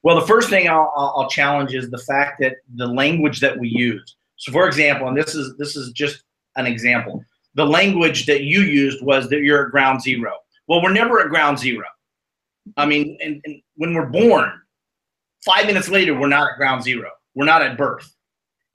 well 0.01 0.19
the 0.19 0.25
first 0.25 0.49
thing 0.49 0.67
I'll, 0.67 0.91
I'll 0.95 1.29
challenge 1.29 1.75
is 1.75 1.91
the 1.91 1.99
fact 1.99 2.39
that 2.41 2.55
the 2.75 2.87
language 2.87 3.39
that 3.41 3.57
we 3.59 3.69
use 3.69 4.15
so 4.37 4.51
for 4.51 4.67
example 4.67 5.07
and 5.07 5.15
this 5.15 5.35
is 5.35 5.55
this 5.57 5.75
is 5.75 5.91
just 5.91 6.23
an 6.55 6.65
example 6.65 7.23
the 7.53 7.65
language 7.65 8.25
that 8.25 8.41
you 8.41 8.61
used 8.61 9.03
was 9.03 9.29
that 9.29 9.41
you're 9.41 9.67
at 9.67 9.71
ground 9.71 10.01
zero 10.01 10.31
well 10.67 10.81
we're 10.81 10.93
never 10.93 11.19
at 11.19 11.29
ground 11.29 11.57
zero 11.57 11.85
i 12.75 12.85
mean 12.85 13.17
and, 13.21 13.41
and 13.45 13.61
when 13.75 13.93
we're 13.93 14.05
born 14.05 14.51
five 15.45 15.65
minutes 15.65 15.89
later 15.89 16.17
we're 16.17 16.27
not 16.27 16.51
at 16.51 16.57
ground 16.57 16.83
zero 16.83 17.09
we're 17.35 17.45
not 17.45 17.61
at 17.61 17.77
birth 17.77 18.13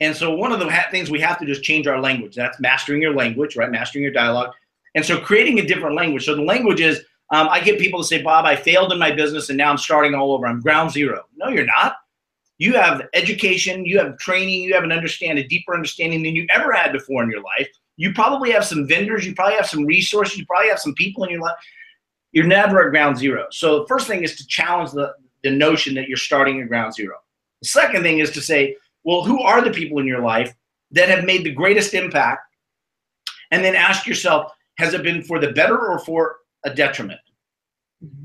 and 0.02 0.16
so 0.16 0.34
one 0.34 0.50
of 0.50 0.58
the 0.58 0.68
things 0.90 1.12
we 1.12 1.20
have 1.20 1.38
to 1.38 1.48
is 1.48 1.60
change 1.60 1.86
our 1.86 2.00
language. 2.00 2.34
That's 2.34 2.58
mastering 2.58 3.00
your 3.00 3.14
language, 3.14 3.54
right? 3.54 3.70
Mastering 3.70 4.02
your 4.02 4.12
dialogue. 4.12 4.52
And 4.96 5.04
so 5.04 5.20
creating 5.20 5.60
a 5.60 5.66
different 5.66 5.94
language. 5.94 6.24
So 6.24 6.34
the 6.34 6.42
language 6.42 6.80
is, 6.80 7.04
um, 7.30 7.48
I 7.48 7.60
get 7.60 7.78
people 7.78 8.00
to 8.00 8.06
say, 8.06 8.20
Bob, 8.20 8.44
I 8.44 8.56
failed 8.56 8.92
in 8.92 8.98
my 8.98 9.12
business 9.12 9.48
and 9.48 9.56
now 9.56 9.70
I'm 9.70 9.78
starting 9.78 10.12
all 10.14 10.32
over. 10.32 10.48
I'm 10.48 10.60
ground 10.60 10.90
zero. 10.90 11.22
No, 11.36 11.48
you're 11.48 11.66
not. 11.66 11.96
You 12.58 12.74
have 12.74 13.02
education, 13.14 13.86
you 13.86 13.96
have 13.98 14.18
training, 14.18 14.62
you 14.62 14.74
have 14.74 14.82
an 14.82 14.90
understand 14.90 15.38
a 15.38 15.46
deeper 15.46 15.72
understanding 15.72 16.24
than 16.24 16.34
you 16.34 16.48
ever 16.52 16.72
had 16.72 16.92
before 16.92 17.22
in 17.22 17.30
your 17.30 17.40
life. 17.40 17.68
You 17.96 18.12
probably 18.12 18.50
have 18.50 18.64
some 18.64 18.88
vendors, 18.88 19.24
you 19.24 19.36
probably 19.36 19.54
have 19.54 19.68
some 19.68 19.84
resources, 19.84 20.36
you 20.36 20.46
probably 20.46 20.68
have 20.68 20.80
some 20.80 20.94
people 20.94 21.22
in 21.22 21.30
your 21.30 21.40
life. 21.40 21.54
You're 22.32 22.46
never 22.46 22.82
at 22.82 22.90
ground 22.90 23.18
zero. 23.18 23.46
So 23.50 23.80
the 23.80 23.86
first 23.86 24.06
thing 24.06 24.22
is 24.22 24.36
to 24.36 24.46
challenge 24.46 24.92
the, 24.92 25.14
the 25.42 25.50
notion 25.50 25.94
that 25.94 26.08
you're 26.08 26.16
starting 26.16 26.60
at 26.60 26.68
ground 26.68 26.94
zero. 26.94 27.16
The 27.60 27.68
second 27.68 28.02
thing 28.02 28.18
is 28.18 28.30
to 28.32 28.40
say, 28.40 28.76
well, 29.04 29.22
who 29.22 29.40
are 29.42 29.62
the 29.62 29.70
people 29.70 29.98
in 29.98 30.06
your 30.06 30.22
life 30.22 30.54
that 30.92 31.08
have 31.08 31.24
made 31.24 31.44
the 31.44 31.52
greatest 31.52 31.94
impact? 31.94 32.40
And 33.50 33.62
then 33.62 33.76
ask 33.76 34.06
yourself, 34.06 34.52
has 34.78 34.94
it 34.94 35.02
been 35.02 35.22
for 35.22 35.38
the 35.38 35.52
better 35.52 35.78
or 35.78 35.98
for 35.98 36.36
a 36.64 36.74
detriment? 36.74 37.20
Mm-hmm. 38.02 38.24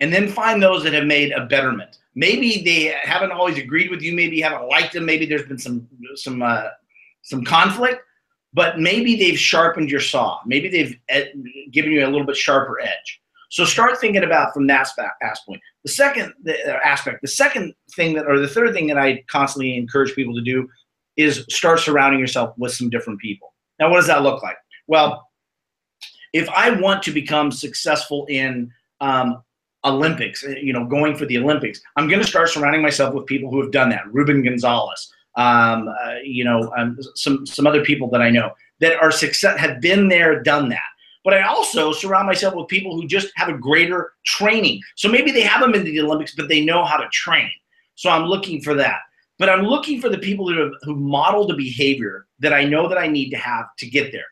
And 0.00 0.12
then 0.12 0.28
find 0.28 0.62
those 0.62 0.82
that 0.84 0.92
have 0.92 1.06
made 1.06 1.32
a 1.32 1.46
betterment. 1.46 1.98
Maybe 2.14 2.62
they 2.62 2.94
haven't 3.02 3.32
always 3.32 3.56
agreed 3.58 3.90
with 3.90 4.02
you. 4.02 4.14
Maybe 4.14 4.36
you 4.36 4.44
haven't 4.44 4.68
liked 4.68 4.92
them. 4.92 5.06
Maybe 5.06 5.26
there's 5.26 5.46
been 5.46 5.58
some 5.58 5.88
some 6.14 6.42
uh, 6.42 6.68
some 7.22 7.44
conflict, 7.44 8.02
but 8.56 8.80
maybe 8.80 9.16
they've 9.16 9.38
sharpened 9.38 9.90
your 9.90 10.00
saw. 10.00 10.40
Maybe 10.46 10.70
they've 10.70 10.98
ed- 11.10 11.34
given 11.70 11.92
you 11.92 12.06
a 12.06 12.08
little 12.08 12.26
bit 12.26 12.38
sharper 12.38 12.80
edge. 12.80 13.20
So 13.50 13.66
start 13.66 13.98
thinking 13.98 14.24
about 14.24 14.54
from 14.54 14.66
that 14.68 14.88
aspect. 15.22 15.60
The 15.84 15.90
second 15.90 16.32
uh, 16.48 16.72
aspect, 16.82 17.20
the 17.20 17.28
second 17.28 17.74
thing 17.94 18.14
that, 18.14 18.26
or 18.26 18.40
the 18.40 18.48
third 18.48 18.72
thing 18.72 18.86
that 18.86 18.98
I 18.98 19.22
constantly 19.28 19.76
encourage 19.76 20.14
people 20.14 20.34
to 20.34 20.40
do 20.40 20.66
is 21.18 21.44
start 21.50 21.80
surrounding 21.80 22.18
yourself 22.18 22.54
with 22.56 22.72
some 22.72 22.88
different 22.88 23.20
people. 23.20 23.52
Now, 23.78 23.90
what 23.90 23.96
does 23.96 24.06
that 24.06 24.22
look 24.22 24.42
like? 24.42 24.56
Well, 24.86 25.28
if 26.32 26.48
I 26.48 26.70
want 26.70 27.02
to 27.04 27.12
become 27.12 27.52
successful 27.52 28.24
in 28.30 28.70
um, 29.02 29.42
Olympics, 29.84 30.44
uh, 30.44 30.54
you 30.62 30.72
know, 30.72 30.86
going 30.86 31.14
for 31.14 31.26
the 31.26 31.36
Olympics, 31.36 31.78
I'm 31.96 32.08
going 32.08 32.22
to 32.22 32.26
start 32.26 32.48
surrounding 32.48 32.80
myself 32.80 33.14
with 33.14 33.26
people 33.26 33.50
who 33.50 33.60
have 33.60 33.70
done 33.70 33.90
that. 33.90 34.10
Ruben 34.10 34.42
Gonzalez, 34.42 35.12
um, 35.36 35.88
uh, 35.88 36.14
you 36.24 36.44
know, 36.44 36.72
um, 36.76 36.98
some 37.14 37.46
some 37.46 37.66
other 37.66 37.84
people 37.84 38.08
that 38.10 38.22
I 38.22 38.30
know 38.30 38.52
that 38.80 38.96
are 38.96 39.10
success 39.10 39.58
have 39.58 39.80
been 39.80 40.08
there, 40.08 40.42
done 40.42 40.68
that. 40.70 40.80
But 41.24 41.34
I 41.34 41.42
also 41.42 41.92
surround 41.92 42.26
myself 42.26 42.54
with 42.54 42.68
people 42.68 42.94
who 42.94 43.06
just 43.06 43.32
have 43.34 43.48
a 43.48 43.58
greater 43.58 44.12
training. 44.24 44.80
So 44.94 45.08
maybe 45.08 45.32
they 45.32 45.42
haven't 45.42 45.72
been 45.72 45.84
to 45.84 45.90
the 45.90 46.00
Olympics, 46.00 46.34
but 46.34 46.48
they 46.48 46.64
know 46.64 46.84
how 46.84 46.96
to 46.96 47.08
train. 47.08 47.50
So 47.96 48.10
I'm 48.10 48.26
looking 48.26 48.62
for 48.62 48.74
that. 48.74 49.00
But 49.38 49.50
I'm 49.50 49.62
looking 49.62 50.00
for 50.00 50.08
the 50.08 50.18
people 50.18 50.48
who 50.48 50.74
who 50.82 50.94
model 50.94 51.46
the 51.46 51.54
behavior 51.54 52.26
that 52.38 52.52
I 52.52 52.64
know 52.64 52.88
that 52.88 52.98
I 52.98 53.08
need 53.08 53.30
to 53.30 53.36
have 53.36 53.66
to 53.78 53.86
get 53.86 54.12
there. 54.12 54.26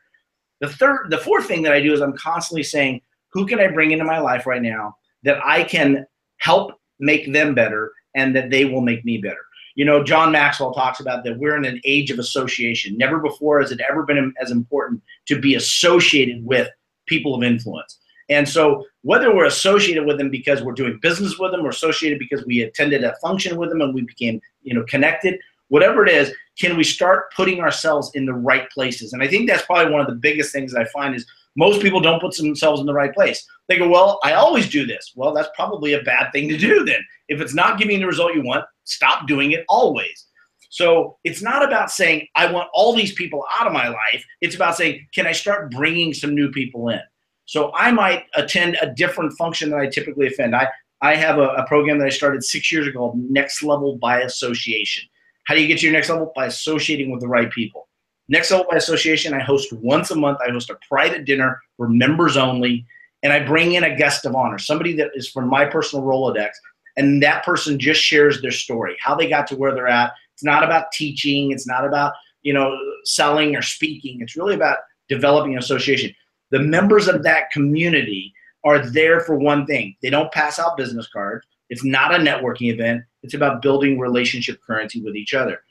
The 0.61 0.69
third, 0.69 1.07
the 1.09 1.17
fourth 1.17 1.47
thing 1.47 1.61
that 1.63 1.73
I 1.73 1.81
do 1.81 1.93
is 1.93 2.01
I'm 2.01 2.15
constantly 2.17 2.63
saying, 2.63 3.01
who 3.33 3.45
can 3.45 3.59
I 3.59 3.67
bring 3.67 3.91
into 3.91 4.05
my 4.05 4.19
life 4.19 4.45
right 4.45 4.61
now 4.61 4.95
that 5.23 5.43
I 5.45 5.63
can 5.63 6.05
help 6.37 6.79
make 6.99 7.31
them 7.31 7.53
better 7.53 7.91
and 8.15 8.35
that 8.35 8.49
they 8.49 8.65
will 8.65 8.81
make 8.81 9.03
me 9.03 9.17
better. 9.17 9.45
You 9.75 9.85
know, 9.85 10.03
John 10.03 10.31
Maxwell 10.31 10.73
talks 10.73 10.99
about 10.99 11.23
that 11.25 11.37
we're 11.37 11.57
in 11.57 11.65
an 11.65 11.81
age 11.83 12.09
of 12.09 12.19
association. 12.19 12.97
Never 12.97 13.19
before 13.19 13.61
has 13.61 13.71
it 13.71 13.81
ever 13.89 14.03
been 14.03 14.33
as 14.41 14.51
important 14.51 15.01
to 15.27 15.39
be 15.39 15.55
associated 15.55 16.45
with 16.45 16.69
people 17.07 17.35
of 17.35 17.43
influence. 17.43 17.99
And 18.29 18.47
so, 18.49 18.85
whether 19.03 19.35
we're 19.35 19.45
associated 19.45 20.05
with 20.05 20.17
them 20.17 20.31
because 20.31 20.63
we're 20.63 20.73
doing 20.73 20.97
business 21.01 21.37
with 21.37 21.51
them, 21.51 21.65
or 21.65 21.69
associated 21.69 22.17
because 22.17 22.43
we 22.45 22.61
attended 22.61 23.03
a 23.03 23.15
function 23.21 23.57
with 23.57 23.69
them 23.69 23.81
and 23.81 23.93
we 23.93 24.01
became, 24.01 24.41
you 24.63 24.73
know, 24.73 24.83
connected, 24.85 25.39
whatever 25.67 26.05
it 26.05 26.11
is, 26.11 26.33
can 26.59 26.75
we 26.77 26.83
start 26.83 27.31
putting 27.35 27.59
ourselves 27.59 28.11
in 28.15 28.25
the 28.25 28.33
right 28.33 28.69
places? 28.71 29.13
And 29.13 29.21
I 29.21 29.27
think 29.27 29.47
that's 29.47 29.65
probably 29.65 29.91
one 29.91 30.01
of 30.01 30.07
the 30.07 30.15
biggest 30.15 30.51
things 30.51 30.73
that 30.73 30.81
I 30.81 30.85
find 30.85 31.13
is 31.13 31.25
most 31.55 31.81
people 31.81 31.99
don't 31.99 32.19
put 32.19 32.35
themselves 32.35 32.79
in 32.79 32.87
the 32.87 32.93
right 32.93 33.13
place. 33.13 33.45
They 33.67 33.77
go, 33.77 33.87
Well, 33.87 34.19
I 34.23 34.33
always 34.33 34.69
do 34.69 34.85
this. 34.85 35.13
Well, 35.15 35.33
that's 35.33 35.49
probably 35.55 35.93
a 35.93 36.01
bad 36.01 36.31
thing 36.31 36.49
to 36.49 36.57
do 36.57 36.83
then. 36.83 37.05
If 37.27 37.41
it's 37.41 37.53
not 37.53 37.77
giving 37.77 37.99
the 37.99 38.07
result 38.07 38.33
you 38.33 38.43
want, 38.43 38.65
stop 38.85 39.27
doing 39.27 39.51
it 39.51 39.65
always. 39.67 40.25
So 40.69 41.17
it's 41.23 41.41
not 41.41 41.63
about 41.63 41.91
saying, 41.91 42.27
I 42.35 42.51
want 42.51 42.69
all 42.73 42.95
these 42.95 43.13
people 43.13 43.45
out 43.57 43.67
of 43.67 43.73
my 43.73 43.87
life. 43.87 44.25
It's 44.41 44.55
about 44.55 44.75
saying, 44.75 45.07
Can 45.13 45.27
I 45.27 45.31
start 45.31 45.71
bringing 45.71 46.13
some 46.13 46.33
new 46.33 46.51
people 46.51 46.89
in? 46.89 46.99
So 47.45 47.71
I 47.75 47.91
might 47.91 48.25
attend 48.35 48.77
a 48.81 48.91
different 48.93 49.33
function 49.33 49.69
than 49.69 49.79
I 49.79 49.87
typically 49.87 50.27
attend. 50.27 50.55
I, 50.55 50.67
I 51.01 51.15
have 51.15 51.37
a, 51.37 51.49
a 51.49 51.67
program 51.67 51.99
that 51.99 52.07
I 52.07 52.09
started 52.09 52.43
six 52.43 52.71
years 52.71 52.87
ago 52.87 52.99
called 52.99 53.19
Next 53.19 53.61
Level 53.61 53.97
by 53.97 54.21
Association. 54.21 55.07
How 55.45 55.53
do 55.53 55.61
you 55.61 55.67
get 55.67 55.79
to 55.79 55.85
your 55.85 55.93
next 55.93 56.09
level? 56.09 56.31
By 56.35 56.47
associating 56.47 57.11
with 57.11 57.21
the 57.21 57.27
right 57.27 57.51
people. 57.51 57.87
Next 58.27 58.49
Level 58.49 58.65
by 58.69 58.77
Association, 58.77 59.33
I 59.33 59.39
host 59.39 59.71
once 59.73 60.09
a 60.09 60.15
month. 60.15 60.39
I 60.45 60.51
host 60.51 60.71
a 60.71 60.77
private 60.89 61.25
dinner 61.25 61.61
for 61.77 61.87
members 61.87 62.35
only, 62.35 62.85
and 63.21 63.31
I 63.31 63.45
bring 63.45 63.73
in 63.73 63.83
a 63.83 63.95
guest 63.95 64.25
of 64.25 64.35
honor, 64.35 64.57
somebody 64.57 64.93
that 64.97 65.11
is 65.13 65.29
from 65.29 65.47
my 65.47 65.65
personal 65.65 66.03
Rolodex, 66.03 66.49
and 66.97 67.21
that 67.23 67.43
person 67.43 67.79
just 67.79 68.01
shares 68.01 68.41
their 68.41 68.51
story, 68.51 68.95
how 68.99 69.15
they 69.15 69.27
got 69.27 69.47
to 69.47 69.55
where 69.55 69.73
they're 69.73 69.87
at. 69.87 70.13
It's 70.33 70.43
not 70.43 70.63
about 70.63 70.91
teaching. 70.91 71.51
It's 71.51 71.67
not 71.67 71.85
about 71.85 72.13
you 72.43 72.53
know 72.53 72.77
selling 73.03 73.55
or 73.55 73.61
speaking. 73.61 74.21
It's 74.21 74.35
really 74.35 74.55
about 74.55 74.77
developing 75.09 75.53
an 75.53 75.59
association. 75.59 76.13
The 76.51 76.59
members 76.59 77.07
of 77.07 77.23
that 77.23 77.51
community 77.51 78.33
are 78.63 78.79
there 78.79 79.19
for 79.19 79.35
one 79.37 79.65
thing. 79.65 79.95
They 80.01 80.09
don't 80.09 80.31
pass 80.31 80.59
out 80.59 80.77
business 80.77 81.07
cards. 81.07 81.45
It's 81.69 81.83
not 81.83 82.13
a 82.13 82.17
networking 82.17 82.71
event. 82.71 83.03
It's 83.23 83.33
about 83.33 83.61
building 83.61 83.99
relationship 83.99 84.59
currency 84.65 85.01
with 85.01 85.15
each 85.15 85.33
other 85.33 85.61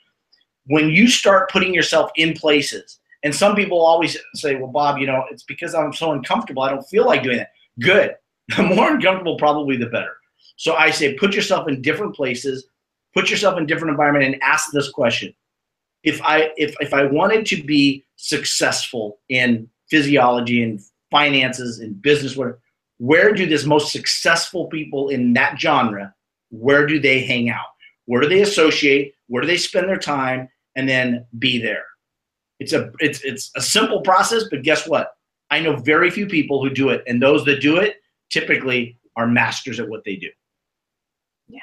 when 0.67 0.89
you 0.89 1.07
start 1.07 1.49
putting 1.49 1.73
yourself 1.73 2.11
in 2.15 2.33
places, 2.33 2.99
and 3.23 3.33
some 3.33 3.55
people 3.55 3.81
always 3.81 4.17
say, 4.33 4.55
well, 4.55 4.71
Bob, 4.71 4.97
you 4.97 5.07
know, 5.07 5.23
it's 5.31 5.43
because 5.43 5.73
I'm 5.73 5.93
so 5.93 6.11
uncomfortable. 6.11 6.63
I 6.63 6.69
don't 6.69 6.87
feel 6.87 7.05
like 7.05 7.23
doing 7.23 7.39
it. 7.39 7.47
Good. 7.79 8.15
The 8.55 8.61
more 8.61 8.91
uncomfortable, 8.91 9.37
probably 9.37 9.75
the 9.75 9.87
better. 9.87 10.17
So 10.57 10.75
I 10.75 10.89
say, 10.91 11.13
put 11.15 11.33
yourself 11.33 11.67
in 11.67 11.81
different 11.81 12.15
places, 12.15 12.67
put 13.13 13.29
yourself 13.29 13.57
in 13.57 13.65
different 13.65 13.91
environment, 13.91 14.25
and 14.25 14.41
ask 14.41 14.71
this 14.71 14.89
question: 14.89 15.33
If 16.03 16.21
I 16.21 16.51
if 16.57 16.75
if 16.79 16.93
I 16.93 17.05
wanted 17.05 17.45
to 17.47 17.63
be 17.63 18.05
successful 18.15 19.19
in 19.29 19.69
physiology 19.89 20.63
and 20.63 20.79
finances 21.11 21.79
and 21.79 22.01
business, 22.01 22.35
where 22.35 22.59
where 22.97 23.33
do 23.33 23.45
this 23.45 23.65
most 23.65 23.91
successful 23.91 24.67
people 24.67 25.09
in 25.09 25.33
that 25.33 25.59
genre? 25.59 26.13
Where 26.49 26.87
do 26.87 26.99
they 26.99 27.21
hang 27.21 27.49
out? 27.49 27.65
Where 28.05 28.21
do 28.21 28.29
they 28.29 28.41
associate? 28.41 29.15
Where 29.27 29.41
do 29.41 29.47
they 29.47 29.57
spend 29.57 29.89
their 29.89 29.97
time? 29.97 30.49
and 30.75 30.87
then 30.87 31.25
be 31.39 31.59
there. 31.59 31.85
It's 32.59 32.73
a 32.73 32.91
it's 32.99 33.21
it's 33.23 33.51
a 33.55 33.61
simple 33.61 34.01
process, 34.01 34.43
but 34.49 34.63
guess 34.63 34.87
what? 34.87 35.15
I 35.51 35.59
know 35.59 35.75
very 35.75 36.09
few 36.09 36.27
people 36.27 36.63
who 36.63 36.69
do 36.69 36.89
it, 36.89 37.03
and 37.07 37.21
those 37.21 37.43
that 37.45 37.61
do 37.61 37.77
it 37.77 37.97
typically 38.29 38.97
are 39.15 39.27
masters 39.27 39.79
at 39.79 39.87
what 39.87 40.03
they 40.05 40.15
do. 40.15 40.29
Yeah, 41.47 41.59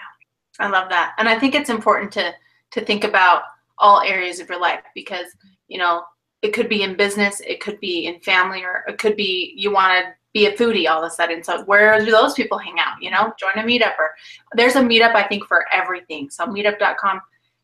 I 0.59 0.69
love 0.69 0.89
that, 0.91 1.15
and 1.19 1.29
I 1.29 1.39
think 1.39 1.55
it's 1.55 1.71
important 1.71 2.13
to 2.13 2.33
to 2.73 2.85
think 2.85 3.05
about 3.05 3.43
all 3.79 4.01
areas 4.01 4.41
of 4.41 4.49
your 4.49 4.61
life 4.61 4.83
because 4.95 5.27
you 5.69 5.79
know 5.79 6.05
it 6.43 6.53
could 6.53 6.69
be 6.69 6.83
in 6.83 6.97
business, 6.97 7.41
it 7.41 7.61
could 7.61 7.79
be 7.81 8.07
in 8.07 8.21
family, 8.21 8.63
or 8.65 8.85
it 8.89 8.99
could 8.99 9.17
be 9.17 9.55
you 9.57 9.73
want 9.73 10.05
to 10.05 10.13
be 10.33 10.47
a 10.47 10.57
foodie 10.57 10.89
all 10.89 11.03
of 11.03 11.11
a 11.11 11.15
sudden. 11.15 11.43
So 11.43 11.63
where 11.65 12.03
do 12.03 12.11
those 12.11 12.33
people 12.35 12.57
hang 12.57 12.79
out? 12.79 13.03
You 13.03 13.11
know, 13.11 13.33
join 13.39 13.53
a 13.57 13.67
meetup 13.67 13.99
or 13.99 14.15
there's 14.55 14.77
a 14.77 14.81
meetup 14.81 15.15
I 15.15 15.25
think 15.25 15.47
for 15.47 15.67
everything. 15.71 16.31
So 16.31 16.47
meetup.com 16.47 17.21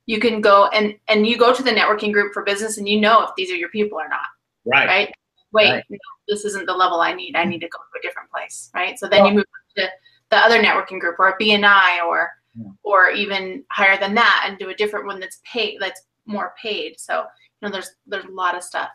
you 0.08 0.18
can 0.18 0.40
go 0.40 0.66
and 0.68 0.96
and 1.06 1.26
you 1.26 1.38
go 1.38 1.54
to 1.54 1.62
the 1.62 1.70
networking 1.70 2.12
group 2.12 2.32
for 2.32 2.42
business 2.42 2.78
and 2.78 2.88
you 2.88 2.98
know 2.98 3.22
if 3.22 3.30
these 3.36 3.50
are 3.52 3.56
your 3.56 3.68
people 3.68 3.98
or 4.00 4.08
not 4.08 4.26
right 4.64 4.88
right 4.88 5.12
wait 5.52 5.70
right. 5.70 5.84
No, 5.88 5.98
this 6.26 6.44
isn't 6.44 6.66
the 6.66 6.72
level 6.72 7.00
i 7.00 7.12
need 7.12 7.36
i 7.36 7.42
mm-hmm. 7.42 7.50
need 7.50 7.60
to 7.60 7.68
go 7.68 7.78
to 7.78 7.98
a 7.98 8.02
different 8.02 8.30
place 8.30 8.70
right 8.74 8.98
so 8.98 9.06
then 9.06 9.20
well, 9.22 9.30
you 9.30 9.36
move 9.36 9.44
to 9.76 9.88
the 10.30 10.36
other 10.36 10.62
networking 10.62 11.00
group 11.00 11.16
or 11.18 11.28
a 11.28 11.38
bni 11.38 12.04
or 12.06 12.30
yeah. 12.56 12.70
or 12.82 13.10
even 13.10 13.64
higher 13.70 13.98
than 13.98 14.14
that 14.14 14.44
and 14.46 14.58
do 14.58 14.70
a 14.70 14.74
different 14.74 15.06
one 15.06 15.20
that's 15.20 15.40
paid 15.50 15.76
that's 15.80 16.02
more 16.26 16.54
paid 16.60 16.98
so 16.98 17.24
you 17.60 17.68
know 17.68 17.72
there's 17.72 17.90
there's 18.06 18.24
a 18.24 18.30
lot 18.30 18.56
of 18.56 18.62
stuff 18.62 18.90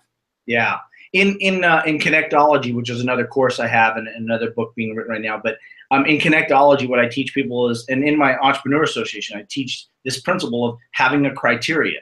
yeah 0.45 0.77
in 1.13 1.37
in 1.39 1.63
uh, 1.63 1.81
in 1.85 1.97
connectology 1.97 2.73
which 2.73 2.89
is 2.89 3.01
another 3.01 3.25
course 3.25 3.59
i 3.59 3.67
have 3.67 3.97
and 3.97 4.07
another 4.07 4.51
book 4.51 4.73
being 4.75 4.95
written 4.95 5.11
right 5.11 5.21
now 5.21 5.39
but 5.41 5.57
um, 5.91 6.05
in 6.05 6.17
connectology 6.17 6.87
what 6.87 6.99
i 6.99 7.07
teach 7.07 7.33
people 7.33 7.69
is 7.69 7.85
and 7.89 8.03
in 8.03 8.17
my 8.17 8.37
entrepreneur 8.39 8.83
association 8.83 9.37
i 9.37 9.45
teach 9.49 9.87
this 10.03 10.19
principle 10.21 10.65
of 10.65 10.77
having 10.91 11.25
a 11.25 11.33
criteria. 11.33 11.99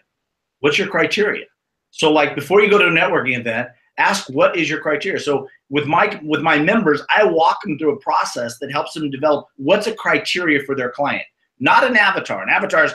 What's 0.59 0.77
your 0.77 0.87
criteria? 0.87 1.45
So 1.91 2.11
like 2.11 2.35
before 2.35 2.61
you 2.61 2.69
go 2.69 2.77
to 2.77 2.87
a 2.87 2.91
networking 2.91 3.37
event, 3.37 3.69
ask 3.97 4.29
what 4.29 4.55
is 4.55 4.69
your 4.69 4.79
criteria. 4.79 5.19
So 5.19 5.47
with 5.71 5.87
my 5.87 6.19
with 6.23 6.41
my 6.41 6.59
members, 6.59 7.01
I 7.09 7.23
walk 7.23 7.61
them 7.63 7.79
through 7.79 7.93
a 7.93 7.99
process 7.99 8.59
that 8.59 8.71
helps 8.71 8.93
them 8.93 9.09
develop 9.09 9.47
what's 9.55 9.87
a 9.87 9.95
criteria 9.95 10.61
for 10.63 10.75
their 10.75 10.91
client. 10.91 11.23
Not 11.59 11.89
an 11.89 11.95
avatar. 11.95 12.43
An 12.43 12.49
avatar 12.49 12.85
is 12.85 12.93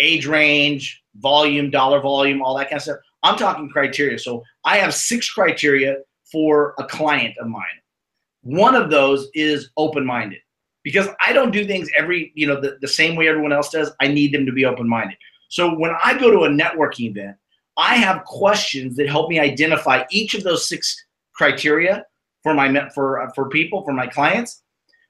age 0.00 0.26
range, 0.26 1.02
volume, 1.14 1.70
dollar 1.70 2.00
volume, 2.00 2.42
all 2.42 2.56
that 2.58 2.64
kind 2.64 2.78
of 2.78 2.82
stuff. 2.82 2.98
I'm 3.22 3.38
talking 3.38 3.70
criteria. 3.70 4.18
So 4.18 4.42
I 4.64 4.76
have 4.78 4.92
six 4.92 5.30
criteria 5.30 5.98
for 6.30 6.74
a 6.78 6.84
client 6.84 7.34
of 7.38 7.46
mine. 7.46 7.62
One 8.42 8.74
of 8.74 8.90
those 8.90 9.28
is 9.34 9.70
open-minded 9.76 10.40
because 10.82 11.08
I 11.24 11.32
don't 11.32 11.52
do 11.52 11.64
things 11.64 11.88
every, 11.96 12.32
you 12.34 12.46
know, 12.46 12.60
the, 12.60 12.76
the 12.80 12.88
same 12.88 13.14
way 13.14 13.28
everyone 13.28 13.52
else 13.52 13.70
does. 13.70 13.92
I 14.00 14.08
need 14.08 14.32
them 14.32 14.46
to 14.46 14.52
be 14.52 14.64
open 14.64 14.88
minded. 14.88 15.16
So 15.48 15.76
when 15.76 15.92
I 16.02 16.18
go 16.18 16.30
to 16.30 16.44
a 16.44 16.48
networking 16.48 17.10
event, 17.10 17.36
I 17.76 17.96
have 17.96 18.24
questions 18.24 18.96
that 18.96 19.08
help 19.08 19.30
me 19.30 19.38
identify 19.38 20.04
each 20.10 20.34
of 20.34 20.42
those 20.42 20.68
six 20.68 21.04
criteria 21.34 22.04
for 22.46 22.54
my 22.54 22.88
for 22.90 23.28
for 23.34 23.48
people 23.48 23.82
for 23.82 23.92
my 23.92 24.06
clients 24.06 24.62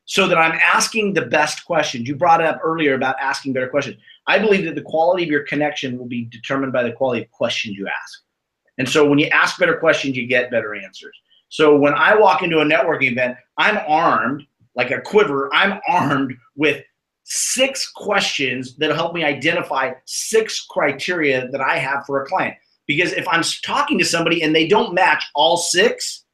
so 0.07 0.27
that 0.27 0.39
I'm 0.39 0.59
asking 0.63 1.13
the 1.13 1.27
best 1.27 1.67
questions. 1.67 2.09
You 2.09 2.17
brought 2.17 2.41
it 2.41 2.47
up 2.47 2.61
earlier 2.65 2.95
about 2.95 3.17
asking 3.21 3.53
better 3.53 3.69
questions. 3.69 3.99
I 4.27 4.39
believe 4.39 4.65
that 4.65 4.75
the 4.75 4.81
quality 4.81 5.25
of 5.25 5.29
your 5.29 5.43
connection 5.43 5.99
will 5.99 6.07
be 6.07 6.25
determined 6.25 6.73
by 6.73 6.83
the 6.83 6.93
quality 6.93 7.25
of 7.25 7.31
questions 7.33 7.77
you 7.77 7.87
ask. 7.89 8.23
And 8.79 8.89
so 8.89 9.07
when 9.07 9.19
you 9.19 9.27
ask 9.27 9.59
better 9.59 9.77
questions, 9.77 10.17
you 10.17 10.27
get 10.27 10.51
better 10.51 10.75
answers. 10.75 11.15
So 11.51 11.77
when 11.77 11.93
I 11.93 12.17
walk 12.17 12.43
into 12.43 12.61
a 12.61 12.65
networking 12.65 13.13
event, 13.13 13.37
I'm 13.59 13.79
armed 13.87 14.45
like 14.75 14.91
a 14.91 15.03
quiver, 15.03 15.51
I'm 15.53 15.79
armed 15.87 16.35
with 16.57 16.83
six 17.25 17.91
questions 17.91 18.77
that'll 18.77 18.97
help 18.97 19.13
me 19.13 19.25
identify 19.25 19.93
six 20.07 20.65
criteria 20.71 21.49
that 21.49 21.61
I 21.61 21.77
have 21.77 22.07
for 22.07 22.23
a 22.23 22.27
client. 22.27 22.57
Because 22.87 23.13
if 23.13 23.29
I'm 23.29 23.43
talking 23.63 23.99
to 23.99 24.07
somebody 24.07 24.43
and 24.43 24.55
they 24.55 24.67
don't 24.67 24.95
match 24.95 25.25
all 25.35 25.59
six, 25.59 26.25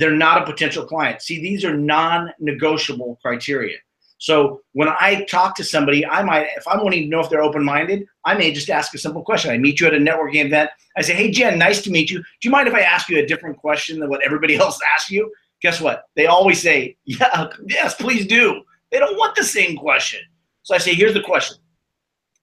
they're 0.00 0.10
not 0.10 0.42
a 0.42 0.46
potential 0.50 0.84
client. 0.84 1.20
See, 1.20 1.40
these 1.40 1.62
are 1.64 1.76
non 1.76 2.32
negotiable 2.40 3.18
criteria. 3.22 3.76
So 4.16 4.62
when 4.72 4.88
I 4.88 5.24
talk 5.24 5.54
to 5.56 5.64
somebody, 5.64 6.04
I 6.06 6.22
might, 6.22 6.48
if 6.56 6.66
I'm 6.66 6.82
wanting 6.82 7.02
to 7.02 7.08
know 7.08 7.20
if 7.20 7.30
they're 7.30 7.42
open 7.42 7.62
minded, 7.62 8.06
I 8.24 8.34
may 8.34 8.50
just 8.52 8.68
ask 8.68 8.94
a 8.94 8.98
simple 8.98 9.22
question. 9.22 9.50
I 9.50 9.58
meet 9.58 9.78
you 9.78 9.86
at 9.86 9.94
a 9.94 9.98
networking 9.98 10.44
event. 10.44 10.70
I 10.96 11.02
say, 11.02 11.14
Hey, 11.14 11.30
Jen, 11.30 11.58
nice 11.58 11.82
to 11.82 11.90
meet 11.90 12.10
you. 12.10 12.18
Do 12.18 12.24
you 12.42 12.50
mind 12.50 12.66
if 12.66 12.74
I 12.74 12.80
ask 12.80 13.08
you 13.10 13.18
a 13.18 13.26
different 13.26 13.58
question 13.58 14.00
than 14.00 14.08
what 14.08 14.22
everybody 14.24 14.56
else 14.64 14.78
asks 14.96 15.10
you? 15.10 15.30
Guess 15.60 15.82
what? 15.82 16.04
They 16.16 16.26
always 16.26 16.60
say, 16.60 16.96
yeah, 17.04 17.48
yes, 17.66 17.94
please 17.94 18.26
do. 18.26 18.62
They 18.90 18.98
don't 18.98 19.18
want 19.18 19.36
the 19.36 19.44
same 19.44 19.76
question. 19.76 20.20
So 20.62 20.74
I 20.74 20.78
say, 20.78 20.94
here's 20.94 21.12
the 21.12 21.22
question. 21.22 21.58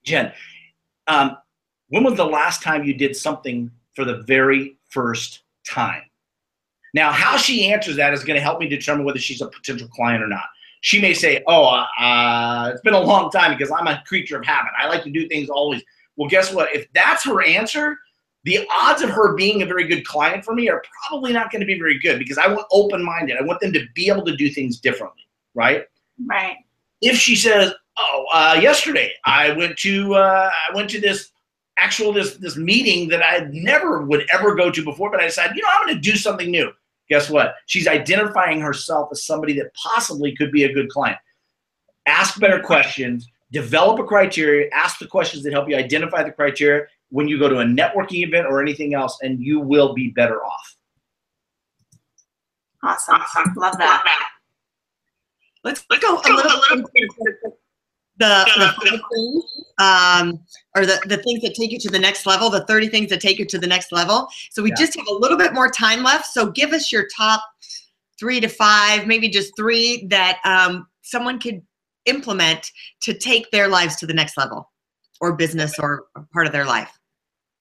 Jen, 0.04 0.32
um, 1.08 1.38
when 1.90 2.04
was 2.04 2.16
the 2.16 2.26
last 2.26 2.62
time 2.62 2.84
you 2.84 2.94
did 2.94 3.16
something 3.16 3.72
for 3.96 4.06
the 4.06 4.22
very 4.24 4.78
first 4.90 5.42
time? 5.68 6.04
Now, 6.94 7.12
how 7.12 7.38
she 7.38 7.72
answers 7.72 7.96
that 7.98 8.14
is 8.14 8.24
going 8.24 8.38
to 8.38 8.42
help 8.42 8.60
me 8.60 8.68
determine 8.68 9.06
whether 9.06 9.20
she's 9.20 9.42
a 9.42 9.48
potential 9.48 9.88
client 9.88 10.24
or 10.24 10.28
not. 10.28 10.46
She 10.82 11.02
may 11.02 11.14
say, 11.14 11.44
"Oh, 11.48 11.66
uh, 12.00 12.72
it's 12.72 12.82
been 12.82 12.94
a 12.94 13.00
long 13.00 13.32
time 13.32 13.52
because 13.58 13.72
I'm 13.72 13.88
a 13.88 14.02
creature 14.08 14.38
of 14.38 14.46
habit. 14.46 14.72
I 14.80 14.88
like 14.88 15.04
to 15.04 15.10
do 15.10 15.28
things 15.28 15.50
always." 15.50 15.84
Well, 16.16 16.30
guess 16.30 16.54
what? 16.54 16.74
If 16.74 16.88
that's 16.94 17.26
her 17.26 17.44
answer, 17.44 17.98
the 18.44 18.66
odds 18.72 19.02
of 19.02 19.10
her 19.10 19.36
being 19.36 19.62
a 19.62 19.66
very 19.66 19.88
good 19.88 20.06
client 20.06 20.46
for 20.46 20.54
me 20.54 20.70
are 20.70 20.82
probably 21.08 21.34
not 21.34 21.52
going 21.52 21.60
to 21.60 21.66
be 21.66 21.78
very 21.78 22.00
good 22.00 22.20
because 22.20 22.38
I 22.38 22.48
want 22.48 22.66
open-minded. 22.72 23.38
I 23.38 23.44
want 23.44 23.60
them 23.60 23.74
to 23.74 23.86
be 23.94 24.08
able 24.08 24.24
to 24.26 24.36
do 24.36 24.50
things 24.50 24.80
differently, 24.80 25.24
right? 25.54 25.86
Right. 26.26 26.58
If 27.02 27.18
she 27.18 27.36
says, 27.36 27.74
"Oh, 27.98 28.26
uh, 28.34 28.60
yesterday 28.62 29.14
I 29.26 29.52
went 29.52 29.78
to 29.80 30.16
uh, 30.16 30.50
I 30.70 30.76
went 30.76 30.90
to 30.92 31.02
this 31.02 31.32
actual 31.78 32.12
this 32.12 32.36
this 32.38 32.58
meeting 32.58 33.10
that 33.10 33.24
I 33.24 33.48
never 33.52 34.04
would 34.04 34.28
ever 34.34 34.56
go 34.56 34.72
to 34.72 34.84
before, 34.84 35.10
but 35.12 35.22
I 35.22 35.26
decided, 35.26 35.56
you 35.56 35.64
know, 35.64 35.70
I'm 35.72 35.86
going 35.86 35.96
to 35.96 36.02
do 36.02 36.18
something 36.18 36.50
new." 36.52 36.72
Guess 37.10 37.30
what? 37.30 37.56
She's 37.68 37.88
identifying 37.88 38.60
herself 38.60 39.10
as 39.12 39.26
somebody 39.26 39.54
that 39.54 39.74
possibly 39.74 40.36
could 40.36 40.52
be 40.52 40.66
a 40.66 40.74
good 40.74 40.90
client. 40.90 41.18
Ask 42.06 42.40
better 42.40 42.60
questions, 42.60 43.28
develop 43.52 44.00
a 44.00 44.04
criteria, 44.04 44.70
ask 44.74 45.00
the 45.00 45.08
questions 45.08 45.44
that 45.44 45.54
help 45.54 45.70
you 45.70 45.76
identify 45.78 46.24
the 46.24 46.32
criteria 46.32 46.86
when 47.10 47.28
you 47.28 47.40
go 47.40 47.48
to 47.48 47.60
a 47.60 47.64
networking 47.64 48.28
event 48.28 48.48
or 48.48 48.62
anything 48.62 48.94
else, 48.94 49.18
and 49.22 49.40
you 49.40 49.60
will 49.60 49.94
be 49.94 50.10
better 50.10 50.44
off. 50.44 50.76
Awesome. 52.84 53.22
Love 53.56 53.78
that. 53.78 54.30
Let's, 55.64 55.86
let's 55.90 56.04
go 56.04 56.16
a 56.16 56.34
little, 56.34 56.52
a 56.52 56.76
little 56.76 56.90
the, 58.20 58.50
the 58.58 59.02
things, 59.14 59.66
um, 59.80 60.40
or 60.76 60.86
the, 60.86 61.00
the 61.06 61.18
things 61.18 61.42
that 61.42 61.54
take 61.56 61.72
you 61.72 61.80
to 61.80 61.90
the 61.90 62.00
next 62.00 62.26
level, 62.26 62.50
the 62.50 62.66
30 62.66 62.90
things 62.90 63.10
that 63.10 63.22
take 63.22 63.40
you 63.40 63.46
to 63.46 63.58
the 63.58 63.68
next 63.68 63.92
level. 63.92 64.28
So 64.52 64.64
we 64.64 64.70
yeah. 64.70 64.76
just 64.80 64.98
have 64.98 65.08
a 65.08 65.14
little 65.14 65.38
bit 65.38 65.54
more 65.54 65.70
time 65.70 66.04
left. 66.04 66.28
So 66.28 66.52
give 66.52 66.74
us 66.74 66.92
your 66.92 67.08
top 67.16 67.44
three 68.20 68.40
to 68.40 68.48
five, 68.48 69.08
maybe 69.08 69.30
just 69.30 69.56
three 69.56 70.08
that 70.10 70.40
um, 70.44 70.88
someone 71.02 71.40
could 71.40 71.62
implement 72.06 72.72
to 73.02 73.14
take 73.14 73.50
their 73.52 73.68
lives 73.68 73.96
to 73.98 74.08
the 74.08 74.14
next 74.14 74.38
level 74.38 74.72
or 75.22 75.36
business 75.36 75.78
or 75.80 76.06
part 76.34 76.48
of 76.48 76.54
their 76.54 76.66
life. 76.66 76.92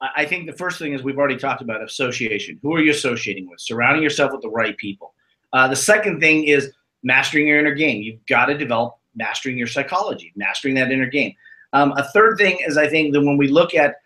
I 0.01 0.27
think 0.27 0.47
the 0.47 0.57
first 0.57 0.79
thing 0.79 0.93
is 0.93 1.03
we've 1.03 1.19
already 1.19 1.37
talked 1.37 1.63
about 1.63 1.83
association. 1.83 2.59
Who 2.63 2.75
are 2.75 2.81
you 2.81 2.91
associating 2.91 3.49
with? 3.49 3.61
Surrounding 3.61 4.03
yourself 4.03 4.33
with 4.33 4.43
the 4.43 4.51
right 4.51 4.77
people. 4.77 5.15
Uh, 5.53 5.69
the 5.69 5.77
second 5.77 6.21
thing 6.21 6.45
is 6.45 6.73
mastering 7.03 7.47
your 7.47 7.59
inner 7.59 7.75
game. 7.75 8.03
You've 8.03 8.25
got 8.27 8.47
to 8.47 8.59
develop 8.59 8.99
mastering 9.17 9.59
your 9.59 9.67
psychology, 9.67 10.33
mastering 10.37 10.75
that 10.77 10.93
inner 10.93 11.07
game. 11.07 11.35
Um, 11.73 11.93
a 11.97 12.05
third 12.11 12.39
thing 12.39 12.59
is 12.67 12.77
I 12.77 12.89
think 12.89 13.13
that 13.13 13.23
when 13.23 13.37
we 13.37 13.49
look 13.49 13.75
at 13.75 13.97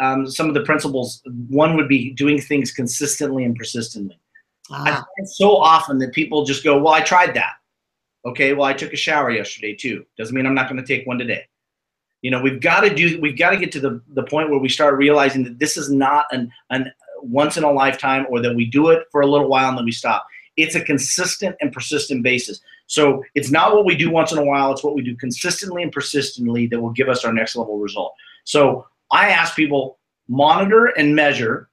um, 0.00 0.28
some 0.28 0.48
of 0.48 0.54
the 0.54 0.62
principles, 0.62 1.22
one 1.48 1.76
would 1.76 1.88
be 1.88 2.12
doing 2.12 2.40
things 2.40 2.70
consistently 2.70 3.44
and 3.44 3.56
persistently. 3.56 4.18
Ah. 4.70 4.82
I 4.84 4.90
find 4.90 5.28
so 5.28 5.56
often 5.56 5.98
that 5.98 6.12
people 6.12 6.44
just 6.44 6.64
go, 6.64 6.80
"Well, 6.80 6.92
I 6.92 7.00
tried 7.00 7.34
that." 7.34 7.54
Okay, 8.24 8.52
well, 8.52 8.64
I 8.64 8.72
took 8.72 8.92
a 8.92 8.96
shower 8.96 9.30
yesterday 9.30 9.74
too. 9.74 10.04
Doesn't 10.18 10.34
mean 10.34 10.46
I'm 10.46 10.54
not 10.54 10.68
going 10.68 10.80
to 10.82 10.86
take 10.86 11.06
one 11.06 11.18
today. 11.18 11.46
You 12.22 12.30
know, 12.30 12.42
we've 12.42 12.60
got 12.60 12.80
to 12.80 12.92
do. 12.92 13.20
We've 13.20 13.38
got 13.38 13.50
to 13.50 13.56
get 13.56 13.72
to 13.72 13.80
the 13.80 14.02
the 14.14 14.24
point 14.24 14.50
where 14.50 14.58
we 14.58 14.68
start 14.68 14.98
realizing 14.98 15.44
that 15.44 15.58
this 15.58 15.76
is 15.76 15.90
not 15.90 16.26
an 16.32 16.50
an 16.70 16.92
once 17.22 17.56
in 17.56 17.64
a 17.64 17.70
lifetime, 17.70 18.26
or 18.28 18.40
that 18.42 18.54
we 18.54 18.66
do 18.66 18.88
it 18.88 19.04
for 19.10 19.20
a 19.20 19.26
little 19.26 19.48
while 19.48 19.68
and 19.68 19.78
then 19.78 19.84
we 19.84 19.92
stop. 19.92 20.26
It's 20.56 20.74
a 20.74 20.80
consistent 20.80 21.56
and 21.60 21.72
persistent 21.72 22.22
basis. 22.22 22.60
So 22.86 23.24
it's 23.34 23.50
not 23.50 23.74
what 23.74 23.84
we 23.84 23.96
do 23.96 24.10
once 24.10 24.32
in 24.32 24.38
a 24.38 24.44
while, 24.44 24.72
it's 24.72 24.84
what 24.84 24.94
we 24.94 25.02
do 25.02 25.16
consistently 25.16 25.82
and 25.82 25.90
persistently 25.90 26.66
that 26.68 26.80
will 26.80 26.90
give 26.90 27.08
us 27.08 27.24
our 27.24 27.32
next 27.32 27.56
level 27.56 27.78
result. 27.78 28.14
So 28.44 28.86
I 29.10 29.30
ask 29.30 29.56
people 29.56 29.98
monitor 30.28 30.86
and 30.86 31.14
measure 31.14 31.68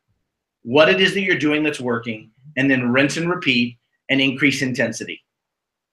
what 0.63 0.89
it 0.89 1.01
is 1.01 1.13
that 1.13 1.21
you're 1.21 1.37
doing 1.37 1.61
that's 1.63 1.79
working, 1.79 2.31
and 2.57 2.69
then 2.69 2.91
rinse 2.91 3.17
and 3.17 3.29
repeat 3.29 3.77
and 4.09 4.21
increase 4.21 4.61
intensity. 4.61 5.21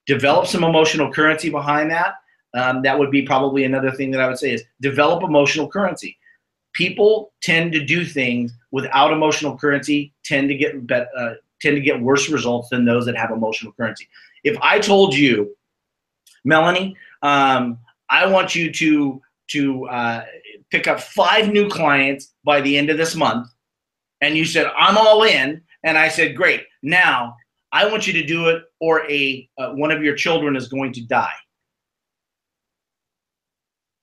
Develop 0.06 0.46
some 0.46 0.64
emotional 0.64 1.12
currency 1.12 1.50
behind 1.50 1.90
that. 1.90 2.14
Um, 2.54 2.82
that 2.82 2.98
would 2.98 3.10
be 3.10 3.22
probably 3.22 3.64
another 3.64 3.90
thing 3.90 4.10
that 4.10 4.20
I 4.20 4.28
would 4.28 4.38
say 4.38 4.52
is 4.52 4.64
develop 4.80 5.22
emotional 5.22 5.68
currency. 5.68 6.16
People 6.72 7.32
tend 7.42 7.72
to 7.72 7.84
do 7.84 8.04
things 8.04 8.52
without 8.70 9.12
emotional 9.12 9.56
currency 9.56 10.12
tend 10.24 10.48
to 10.48 10.54
get 10.54 10.86
be- 10.86 10.94
uh, 10.94 11.34
tend 11.60 11.76
to 11.76 11.80
get 11.80 12.00
worse 12.00 12.28
results 12.28 12.68
than 12.70 12.84
those 12.84 13.04
that 13.06 13.16
have 13.16 13.30
emotional 13.30 13.72
currency. 13.72 14.08
If 14.44 14.56
I 14.60 14.78
told 14.78 15.14
you, 15.14 15.54
Melanie, 16.44 16.96
um, 17.22 17.78
I 18.08 18.26
want 18.26 18.54
you 18.54 18.72
to 18.72 19.20
to 19.52 19.86
uh, 19.88 20.24
pick 20.70 20.86
up 20.86 21.00
five 21.00 21.48
new 21.48 21.68
clients 21.68 22.34
by 22.44 22.60
the 22.60 22.76
end 22.76 22.90
of 22.90 22.96
this 22.96 23.14
month, 23.14 23.48
and 24.20 24.36
you 24.36 24.44
said 24.44 24.66
I'm 24.78 24.96
all 24.96 25.22
in, 25.24 25.60
and 25.84 25.98
I 25.98 26.08
said 26.08 26.36
great. 26.36 26.62
Now 26.82 27.36
I 27.72 27.86
want 27.86 28.06
you 28.06 28.12
to 28.14 28.24
do 28.24 28.48
it, 28.48 28.64
or 28.80 29.08
a 29.10 29.48
uh, 29.58 29.72
one 29.72 29.90
of 29.90 30.02
your 30.02 30.16
children 30.16 30.56
is 30.56 30.68
going 30.68 30.92
to 30.94 31.06
die. 31.06 31.32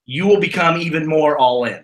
You 0.06 0.26
will 0.26 0.40
become 0.40 0.78
even 0.78 1.06
more 1.06 1.38
all 1.38 1.66
in. 1.66 1.84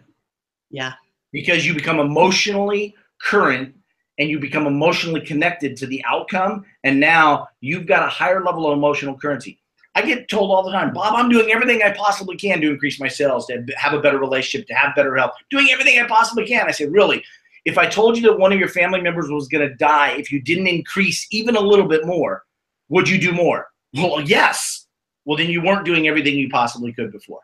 Yeah. 0.70 0.94
Because 1.32 1.66
you 1.66 1.74
become 1.74 2.00
emotionally 2.00 2.96
current 3.22 3.76
and 4.20 4.30
you 4.30 4.40
become 4.40 4.68
emotionally 4.68 5.22
connected 5.22 5.76
to 5.78 5.88
the 5.88 6.04
outcome 6.06 6.66
and 6.84 7.00
now 7.00 7.48
you've 7.62 7.88
got 7.88 8.06
a 8.06 8.10
higher 8.10 8.44
level 8.44 8.68
of 8.70 8.78
emotional 8.78 9.18
currency. 9.18 9.60
I 9.96 10.02
get 10.02 10.28
told 10.28 10.50
all 10.50 10.64
the 10.64 10.72
time 10.72 10.92
bob 10.92 11.14
i'm 11.16 11.30
doing 11.30 11.52
everything 11.52 11.84
i 11.84 11.92
possibly 11.92 12.36
can 12.36 12.60
to 12.62 12.72
increase 12.72 13.00
my 13.00 13.08
sales 13.08 13.46
to 13.46 13.64
have 13.78 13.94
a 13.94 14.02
better 14.02 14.18
relationship 14.18 14.68
to 14.68 14.74
have 14.74 14.96
better 14.96 15.16
health 15.16 15.34
doing 15.52 15.68
everything 15.72 16.00
i 16.00 16.08
possibly 16.08 16.48
can. 16.48 16.68
I 16.68 16.72
say 16.72 16.88
really? 16.88 17.24
If 17.66 17.78
i 17.78 17.86
told 17.86 18.18
you 18.18 18.24
that 18.24 18.40
one 18.40 18.52
of 18.52 18.60
your 18.60 18.70
family 18.70 19.02
members 19.02 19.30
was 19.30 19.48
going 19.48 19.68
to 19.68 19.76
die 19.76 20.14
if 20.14 20.32
you 20.32 20.42
didn't 20.42 20.68
increase 20.68 21.28
even 21.32 21.56
a 21.56 21.62
little 21.62 21.88
bit 21.88 22.06
more 22.06 22.44
would 22.90 23.10
you 23.10 23.20
do 23.20 23.32
more? 23.32 23.68
Well 23.94 24.22
yes. 24.22 24.88
Well 25.26 25.38
then 25.38 25.50
you 25.50 25.62
weren't 25.62 25.86
doing 25.86 26.08
everything 26.08 26.36
you 26.36 26.50
possibly 26.50 26.92
could 26.94 27.12
before. 27.12 27.42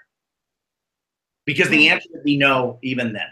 Because 1.46 1.70
the 1.70 1.88
hmm. 1.88 1.94
answer 1.94 2.10
would 2.14 2.24
be 2.24 2.38
no 2.38 2.80
even 2.82 3.14
then 3.14 3.28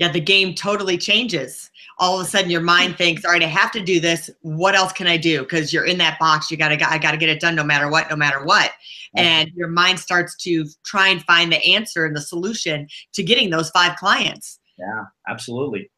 yeah, 0.00 0.10
the 0.10 0.18
game 0.18 0.54
totally 0.54 0.96
changes. 0.96 1.70
All 1.98 2.18
of 2.18 2.26
a 2.26 2.28
sudden, 2.28 2.50
your 2.50 2.62
mind 2.62 2.96
thinks, 2.96 3.22
"All 3.22 3.32
right, 3.32 3.42
I 3.42 3.46
have 3.46 3.70
to 3.72 3.80
do 3.80 4.00
this. 4.00 4.30
What 4.40 4.74
else 4.74 4.94
can 4.94 5.06
I 5.06 5.18
do?" 5.18 5.40
Because 5.40 5.74
you're 5.74 5.84
in 5.84 5.98
that 5.98 6.18
box. 6.18 6.50
You 6.50 6.56
gotta, 6.56 6.90
I 6.90 6.96
gotta 6.96 7.18
get 7.18 7.28
it 7.28 7.38
done, 7.38 7.54
no 7.54 7.62
matter 7.62 7.90
what, 7.90 8.08
no 8.08 8.16
matter 8.16 8.42
what. 8.42 8.72
And 9.14 9.50
your 9.54 9.68
mind 9.68 10.00
starts 10.00 10.36
to 10.44 10.64
try 10.84 11.08
and 11.08 11.22
find 11.24 11.52
the 11.52 11.62
answer 11.62 12.06
and 12.06 12.16
the 12.16 12.20
solution 12.22 12.88
to 13.12 13.22
getting 13.22 13.50
those 13.50 13.68
five 13.70 13.96
clients. 13.96 14.58
Yeah, 14.78 15.04
absolutely. 15.28 15.90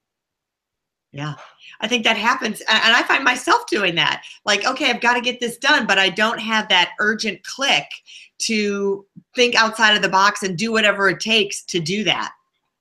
Yeah, 1.12 1.34
I 1.80 1.86
think 1.86 2.02
that 2.02 2.16
happens, 2.16 2.60
and 2.62 2.96
I 2.96 3.04
find 3.04 3.22
myself 3.22 3.66
doing 3.68 3.94
that. 3.94 4.24
Like, 4.44 4.66
okay, 4.66 4.90
I've 4.90 5.00
got 5.00 5.14
to 5.14 5.20
get 5.20 5.38
this 5.38 5.58
done, 5.58 5.86
but 5.86 5.98
I 5.98 6.08
don't 6.08 6.40
have 6.40 6.68
that 6.70 6.90
urgent 6.98 7.44
click 7.44 7.86
to 8.38 9.06
think 9.36 9.54
outside 9.54 9.94
of 9.94 10.02
the 10.02 10.08
box 10.08 10.42
and 10.42 10.58
do 10.58 10.72
whatever 10.72 11.08
it 11.08 11.20
takes 11.20 11.62
to 11.66 11.78
do 11.78 12.02
that. 12.02 12.32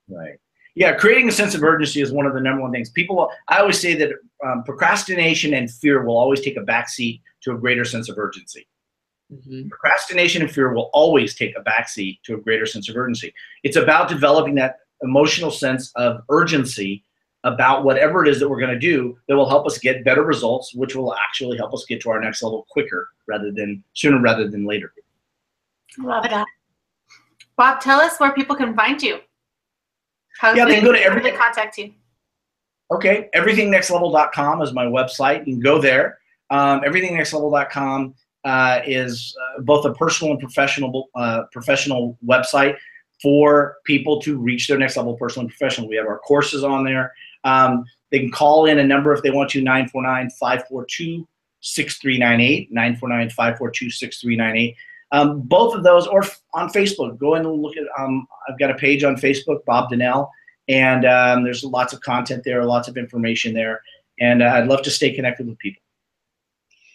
Right 0.09 0.39
yeah, 0.75 0.93
creating 0.93 1.27
a 1.27 1.31
sense 1.31 1.53
of 1.53 1.63
urgency 1.63 2.01
is 2.01 2.11
one 2.11 2.25
of 2.25 2.33
the 2.33 2.39
number 2.39 2.61
one 2.61 2.71
things. 2.71 2.89
People, 2.89 3.29
I 3.47 3.59
always 3.59 3.79
say 3.79 3.93
that 3.95 4.11
um, 4.45 4.63
procrastination 4.63 5.53
and 5.53 5.69
fear 5.69 6.03
will 6.03 6.17
always 6.17 6.41
take 6.41 6.57
a 6.57 6.61
backseat 6.61 7.21
to 7.41 7.51
a 7.51 7.57
greater 7.57 7.83
sense 7.83 8.09
of 8.09 8.17
urgency. 8.17 8.67
Mm-hmm. 9.33 9.69
Procrastination 9.69 10.41
and 10.41 10.51
fear 10.51 10.73
will 10.73 10.89
always 10.93 11.35
take 11.35 11.55
a 11.57 11.61
backseat 11.61 12.21
to 12.23 12.35
a 12.35 12.37
greater 12.37 12.65
sense 12.65 12.89
of 12.89 12.95
urgency. 12.95 13.33
It's 13.63 13.77
about 13.77 14.09
developing 14.09 14.55
that 14.55 14.77
emotional 15.01 15.51
sense 15.51 15.91
of 15.95 16.21
urgency 16.29 17.03
about 17.43 17.83
whatever 17.83 18.23
it 18.23 18.29
is 18.29 18.39
that 18.39 18.47
we're 18.47 18.59
going 18.59 18.73
to 18.73 18.79
do 18.79 19.17
that 19.27 19.35
will 19.35 19.49
help 19.49 19.65
us 19.65 19.77
get 19.77 20.05
better 20.05 20.23
results, 20.23 20.75
which 20.75 20.95
will 20.95 21.15
actually 21.15 21.57
help 21.57 21.73
us 21.73 21.85
get 21.87 21.99
to 22.01 22.09
our 22.11 22.21
next 22.21 22.43
level 22.43 22.67
quicker 22.69 23.09
rather 23.27 23.51
than 23.51 23.83
sooner 23.93 24.19
rather 24.19 24.47
than 24.47 24.65
later. 24.65 24.93
Love 25.97 26.23
that. 26.23 26.45
Bob, 27.57 27.81
tell 27.81 27.99
us 27.99 28.19
where 28.19 28.31
people 28.33 28.55
can 28.55 28.75
find 28.75 29.01
you. 29.01 29.19
How 30.39 30.53
yeah, 30.53 30.65
they 30.65 30.75
can 30.75 30.83
go 30.83 30.91
to 30.91 31.01
everything. 31.01 31.35
contact 31.35 31.77
you. 31.77 31.93
Okay, 32.91 33.29
everythingnextlevel.com 33.35 34.61
is 34.61 34.73
my 34.73 34.85
website. 34.85 35.47
You 35.47 35.53
can 35.53 35.59
go 35.61 35.79
there. 35.79 36.19
Um, 36.49 36.81
everythingnextlevel.com 36.81 38.13
uh, 38.43 38.79
is 38.85 39.35
uh, 39.41 39.61
both 39.61 39.85
a 39.85 39.93
personal 39.93 40.33
and 40.33 40.39
professional 40.39 41.09
uh, 41.15 41.43
professional 41.51 42.17
website 42.25 42.75
for 43.21 43.77
people 43.85 44.19
to 44.21 44.37
reach 44.37 44.67
their 44.67 44.77
next 44.77 44.97
level 44.97 45.15
personal 45.15 45.45
and 45.45 45.55
professional. 45.55 45.87
We 45.87 45.95
have 45.95 46.07
our 46.07 46.19
courses 46.19 46.63
on 46.63 46.83
there. 46.83 47.13
Um, 47.43 47.85
they 48.11 48.19
can 48.19 48.31
call 48.31 48.65
in 48.65 48.79
a 48.79 48.83
number 48.83 49.13
if 49.13 49.21
they 49.21 49.31
want 49.31 49.49
to 49.51 49.61
949 49.61 50.29
542 50.31 51.27
6398 51.61 52.71
949 52.71 53.29
542 53.29 53.89
6398 53.89 54.75
um, 55.11 55.41
both 55.41 55.75
of 55.75 55.83
those, 55.83 56.07
or 56.07 56.23
on 56.53 56.69
Facebook, 56.69 57.17
go 57.17 57.35
in 57.35 57.45
and 57.45 57.61
look 57.61 57.75
at. 57.77 57.83
Um, 57.99 58.27
I've 58.49 58.59
got 58.59 58.71
a 58.71 58.75
page 58.75 59.03
on 59.03 59.15
Facebook, 59.15 59.63
Bob 59.65 59.89
Donnell, 59.89 60.29
and 60.67 61.05
um, 61.05 61.43
there's 61.43 61.63
lots 61.63 61.93
of 61.93 62.01
content 62.01 62.43
there, 62.43 62.63
lots 62.63 62.87
of 62.87 62.97
information 62.97 63.53
there, 63.53 63.81
and 64.19 64.41
uh, 64.41 64.53
I'd 64.55 64.67
love 64.67 64.81
to 64.83 64.91
stay 64.91 65.13
connected 65.13 65.47
with 65.47 65.57
people. 65.59 65.81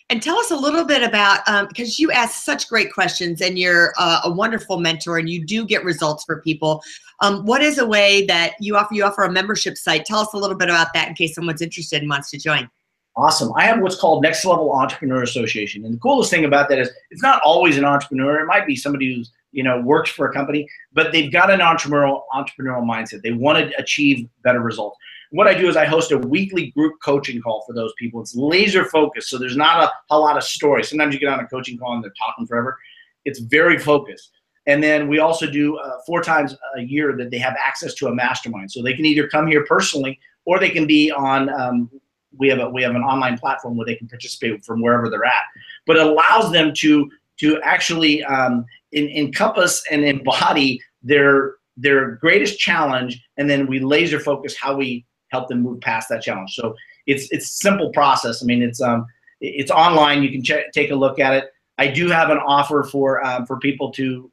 And 0.09 0.23
tell 0.23 0.39
us 0.39 0.53
a 0.53 0.57
little 0.57 0.85
bit 0.85 1.03
about 1.03 1.41
because 1.69 1.89
um, 1.89 1.95
you 1.99 2.13
ask 2.13 2.45
such 2.45 2.69
great 2.69 2.93
questions 2.93 3.41
and 3.41 3.59
you're 3.59 3.93
uh, 3.99 4.21
a 4.25 4.31
wonderful 4.31 4.79
mentor 4.79 5.19
and 5.19 5.29
you 5.29 5.45
do 5.45 5.67
get 5.67 5.83
results 5.83 6.23
for 6.23 6.41
people. 6.43 6.81
Um, 7.21 7.45
what 7.45 7.61
is 7.61 7.79
a 7.79 7.87
way 7.87 8.25
that 8.27 8.53
you 8.61 8.77
offer? 8.77 8.95
You 8.95 9.05
offer 9.05 9.25
a 9.25 9.33
membership 9.33 9.77
site. 9.77 10.05
Tell 10.05 10.21
us 10.21 10.33
a 10.33 10.37
little 10.37 10.57
bit 10.57 10.69
about 10.69 10.93
that 10.95 11.09
in 11.09 11.15
case 11.15 11.35
someone's 11.35 11.61
interested 11.61 12.03
and 12.03 12.09
wants 12.09 12.31
to 12.31 12.39
join. 12.39 12.71
Awesome. 13.17 13.51
I 13.57 13.63
have 13.63 13.81
what's 13.81 13.99
called 13.99 14.23
Next 14.23 14.45
Level 14.45 14.73
Entrepreneur 14.73 15.23
Association, 15.23 15.85
and 15.85 15.95
the 15.95 15.99
coolest 15.99 16.31
thing 16.31 16.45
about 16.45 16.69
that 16.69 16.79
is 16.79 16.91
it's 17.11 17.23
not 17.23 17.41
always 17.43 17.79
an 17.79 17.85
entrepreneur. 17.85 18.41
It 18.41 18.47
might 18.47 18.67
be 18.67 18.77
somebody 18.77 19.15
who's 19.15 19.33
you 19.53 19.63
know 19.63 19.81
works 19.81 20.11
for 20.11 20.29
a 20.29 20.33
company, 20.33 20.69
but 20.93 21.13
they've 21.13 21.33
got 21.33 21.51
an 21.51 21.61
entrepreneurial 21.61 22.23
entrepreneurial 22.35 22.85
mindset. 22.85 23.23
They 23.23 23.33
want 23.33 23.59
to 23.59 23.75
achieve 23.79 24.29
better 24.43 24.61
results 24.61 24.99
what 25.31 25.47
I 25.47 25.55
do 25.55 25.69
is 25.69 25.77
I 25.77 25.85
host 25.85 26.13
a 26.13 26.19
weekly 26.19 26.71
group 26.71 26.95
coaching 27.03 27.41
call 27.41 27.65
for 27.67 27.73
those 27.73 27.93
people. 27.99 28.21
It's 28.21 28.35
laser 28.35 28.85
focused, 28.85 29.29
so 29.29 29.39
there's 29.39 29.57
not 29.57 29.83
a, 29.83 30.15
a 30.15 30.19
lot 30.19 30.37
of 30.37 30.45
story. 30.45 30.85
Sometimes 30.85 31.15
you 31.15 31.21
get 31.21 31.29
on 31.29 31.41
a 31.41 31.47
coaching 31.47 31.79
call 31.79 31.95
and 31.95 32.03
they're 32.03 32.13
talking 32.19 32.47
forever. 32.47 32.79
It's 33.25 33.41
very 33.41 33.79
focused. 33.79 34.31
And 34.67 34.83
then 34.83 35.09
we 35.09 35.19
also 35.19 35.49
do 35.49 35.77
uh, 35.79 35.99
four 36.07 36.23
times 36.23 36.57
a 36.77 36.81
year 36.81 37.17
that 37.17 37.31
they 37.31 37.39
have 37.39 37.55
access 37.59 37.95
to 37.95 38.09
a 38.09 38.15
mastermind. 38.15 38.73
So 38.73 38.83
they 38.83 38.95
can 38.95 39.05
either 39.05 39.29
come 39.29 39.47
here 39.47 39.65
personally 39.65 40.19
or 40.45 40.59
they 40.59 40.71
can 40.71 40.87
be 40.87 41.11
on. 41.11 41.49
Um, 41.51 41.91
we 42.39 42.49
have 42.49 42.59
a, 42.59 42.69
we 42.69 42.83
have 42.83 42.95
an 42.95 43.03
online 43.03 43.39
platform 43.39 43.77
where 43.77 43.87
they 43.87 43.95
can 43.95 44.09
participate 44.09 44.65
from 44.65 44.81
wherever 44.81 45.09
they're 45.09 45.25
at. 45.25 45.45
But 45.87 45.97
it 45.97 46.07
allows 46.07 46.53
them 46.53 46.73
to 46.75 47.11
to 47.39 47.61
actually 47.63 48.25
um, 48.25 48.65
in, 48.93 49.09
encompass 49.09 49.83
and 49.91 50.05
embody 50.05 50.81
their 51.03 51.55
their 51.77 52.13
greatest 52.13 52.59
challenge, 52.59 53.23
and 53.37 53.49
then 53.49 53.67
we 53.67 53.81
laser 53.81 54.19
focus 54.19 54.57
how 54.57 54.77
we 54.77 55.05
help 55.29 55.49
them 55.49 55.61
move 55.61 55.81
past 55.81 56.09
that 56.09 56.23
challenge. 56.23 56.55
So 56.55 56.75
it's 57.07 57.31
it's 57.31 57.61
simple 57.61 57.91
process. 57.93 58.43
I 58.43 58.47
mean, 58.47 58.63
it's 58.63 58.81
um 58.81 59.07
it's 59.41 59.71
online. 59.71 60.23
You 60.23 60.31
can 60.31 60.43
take 60.73 60.91
a 60.91 60.95
look 60.95 61.19
at 61.19 61.35
it. 61.35 61.51
I 61.79 61.89
do 61.89 62.09
have 62.09 62.31
an 62.31 62.39
offer 62.39 62.83
for 62.83 63.25
um, 63.25 63.47
for 63.47 63.59
people 63.59 63.91
to 63.93 64.31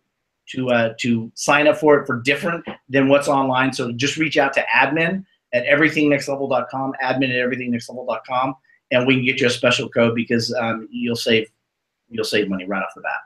to 0.47 0.69
uh, 0.69 0.93
to 0.99 1.31
sign 1.35 1.67
up 1.67 1.77
for 1.77 1.99
it 1.99 2.05
for 2.05 2.21
different 2.21 2.65
than 2.89 3.07
what's 3.07 3.27
online. 3.27 3.73
So 3.73 3.91
just 3.91 4.17
reach 4.17 4.37
out 4.37 4.53
to 4.53 4.65
admin 4.73 5.25
at 5.53 5.65
everythingnextlevel.com, 5.65 6.93
admin 7.01 7.29
at 7.29 7.47
everythingnextlevel.com, 7.47 8.55
and 8.91 9.07
we 9.07 9.15
can 9.15 9.25
get 9.25 9.39
you 9.39 9.47
a 9.47 9.51
special 9.51 9.89
code 9.89 10.15
because 10.15 10.53
um, 10.53 10.87
you'll 10.91 11.15
save 11.15 11.47
you'll 12.09 12.23
save 12.23 12.49
money 12.49 12.65
right 12.65 12.83
off 12.83 12.89
the 12.95 13.01
bat. 13.01 13.21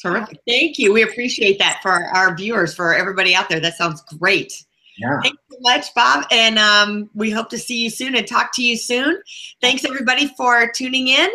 Terrific. 0.00 0.40
Thank 0.48 0.78
you. 0.78 0.92
We 0.92 1.02
appreciate 1.02 1.58
that 1.58 1.78
for 1.80 1.90
our 1.92 2.36
viewers, 2.36 2.74
for 2.74 2.94
everybody 2.94 3.34
out 3.34 3.48
there. 3.48 3.60
That 3.60 3.76
sounds 3.76 4.02
great. 4.02 4.64
Yeah. 4.98 5.20
Thanks 5.22 5.38
so 5.50 5.56
much, 5.60 5.94
Bob. 5.94 6.26
And 6.30 6.58
um, 6.58 7.08
we 7.14 7.30
hope 7.30 7.48
to 7.50 7.58
see 7.58 7.82
you 7.82 7.88
soon 7.88 8.14
and 8.14 8.26
talk 8.26 8.54
to 8.54 8.62
you 8.62 8.76
soon. 8.76 9.20
Thanks, 9.62 9.84
everybody, 9.84 10.28
for 10.36 10.70
tuning 10.70 11.08
in. 11.08 11.30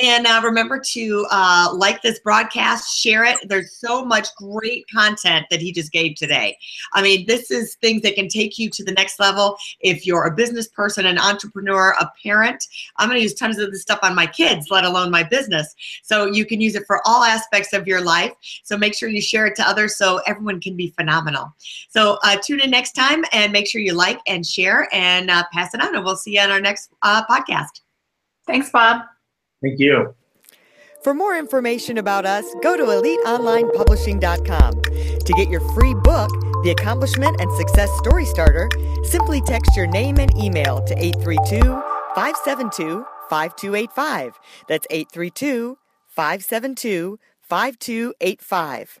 And 0.00 0.26
uh, 0.26 0.40
remember 0.44 0.80
to 0.92 1.26
uh, 1.30 1.70
like 1.74 2.02
this 2.02 2.20
broadcast, 2.20 2.96
share 2.96 3.24
it. 3.24 3.36
There's 3.48 3.76
so 3.76 4.04
much 4.04 4.28
great 4.36 4.84
content 4.94 5.46
that 5.50 5.60
he 5.60 5.72
just 5.72 5.90
gave 5.90 6.14
today. 6.14 6.56
I 6.92 7.02
mean, 7.02 7.26
this 7.26 7.50
is 7.50 7.74
things 7.76 8.02
that 8.02 8.14
can 8.14 8.28
take 8.28 8.58
you 8.58 8.70
to 8.70 8.84
the 8.84 8.92
next 8.92 9.18
level. 9.18 9.56
If 9.80 10.06
you're 10.06 10.26
a 10.26 10.34
business 10.34 10.68
person, 10.68 11.06
an 11.06 11.18
entrepreneur, 11.18 11.94
a 12.00 12.10
parent, 12.22 12.64
I'm 12.96 13.08
going 13.08 13.18
to 13.18 13.22
use 13.22 13.34
tons 13.34 13.58
of 13.58 13.72
this 13.72 13.82
stuff 13.82 14.00
on 14.02 14.14
my 14.14 14.26
kids, 14.26 14.68
let 14.70 14.84
alone 14.84 15.10
my 15.10 15.24
business. 15.24 15.74
So 16.04 16.26
you 16.26 16.46
can 16.46 16.60
use 16.60 16.76
it 16.76 16.84
for 16.86 17.00
all 17.04 17.24
aspects 17.24 17.72
of 17.72 17.88
your 17.88 18.02
life. 18.02 18.32
So 18.62 18.78
make 18.78 18.94
sure 18.94 19.08
you 19.08 19.20
share 19.20 19.46
it 19.46 19.56
to 19.56 19.68
others 19.68 19.96
so 19.96 20.20
everyone 20.26 20.60
can 20.60 20.76
be 20.76 20.90
phenomenal. 20.90 21.52
So 21.88 22.18
uh, 22.22 22.36
tune 22.36 22.60
in 22.60 22.70
next 22.70 22.92
time 22.92 22.99
time 23.00 23.24
and 23.32 23.52
make 23.52 23.66
sure 23.66 23.80
you 23.80 23.94
like 23.94 24.20
and 24.26 24.44
share 24.44 24.88
and 24.92 25.30
uh, 25.30 25.44
pass 25.52 25.74
it 25.74 25.80
on. 25.80 25.94
And 25.94 26.04
we'll 26.04 26.16
see 26.16 26.34
you 26.34 26.40
on 26.40 26.50
our 26.50 26.60
next 26.60 26.90
uh, 27.02 27.24
podcast. 27.26 27.80
Thanks, 28.46 28.70
Bob. 28.70 29.02
Thank 29.62 29.78
you. 29.78 30.14
For 31.02 31.14
more 31.14 31.38
information 31.38 31.96
about 31.96 32.26
us, 32.26 32.44
go 32.62 32.76
to 32.76 32.82
eliteonlinepublishing.com. 32.82 34.82
To 34.82 35.32
get 35.34 35.48
your 35.48 35.60
free 35.72 35.94
book, 35.94 36.30
The 36.62 36.74
Accomplishment 36.78 37.40
and 37.40 37.50
Success 37.56 37.90
Story 37.98 38.26
Starter, 38.26 38.68
simply 39.04 39.40
text 39.40 39.74
your 39.76 39.86
name 39.86 40.18
and 40.18 40.36
email 40.36 40.84
to 40.84 40.94
832 40.98 41.62
572 42.14 43.06
5285. 43.30 44.38
That's 44.68 44.86
832 44.90 45.78
572 46.08 47.18
5285. 47.40 49.00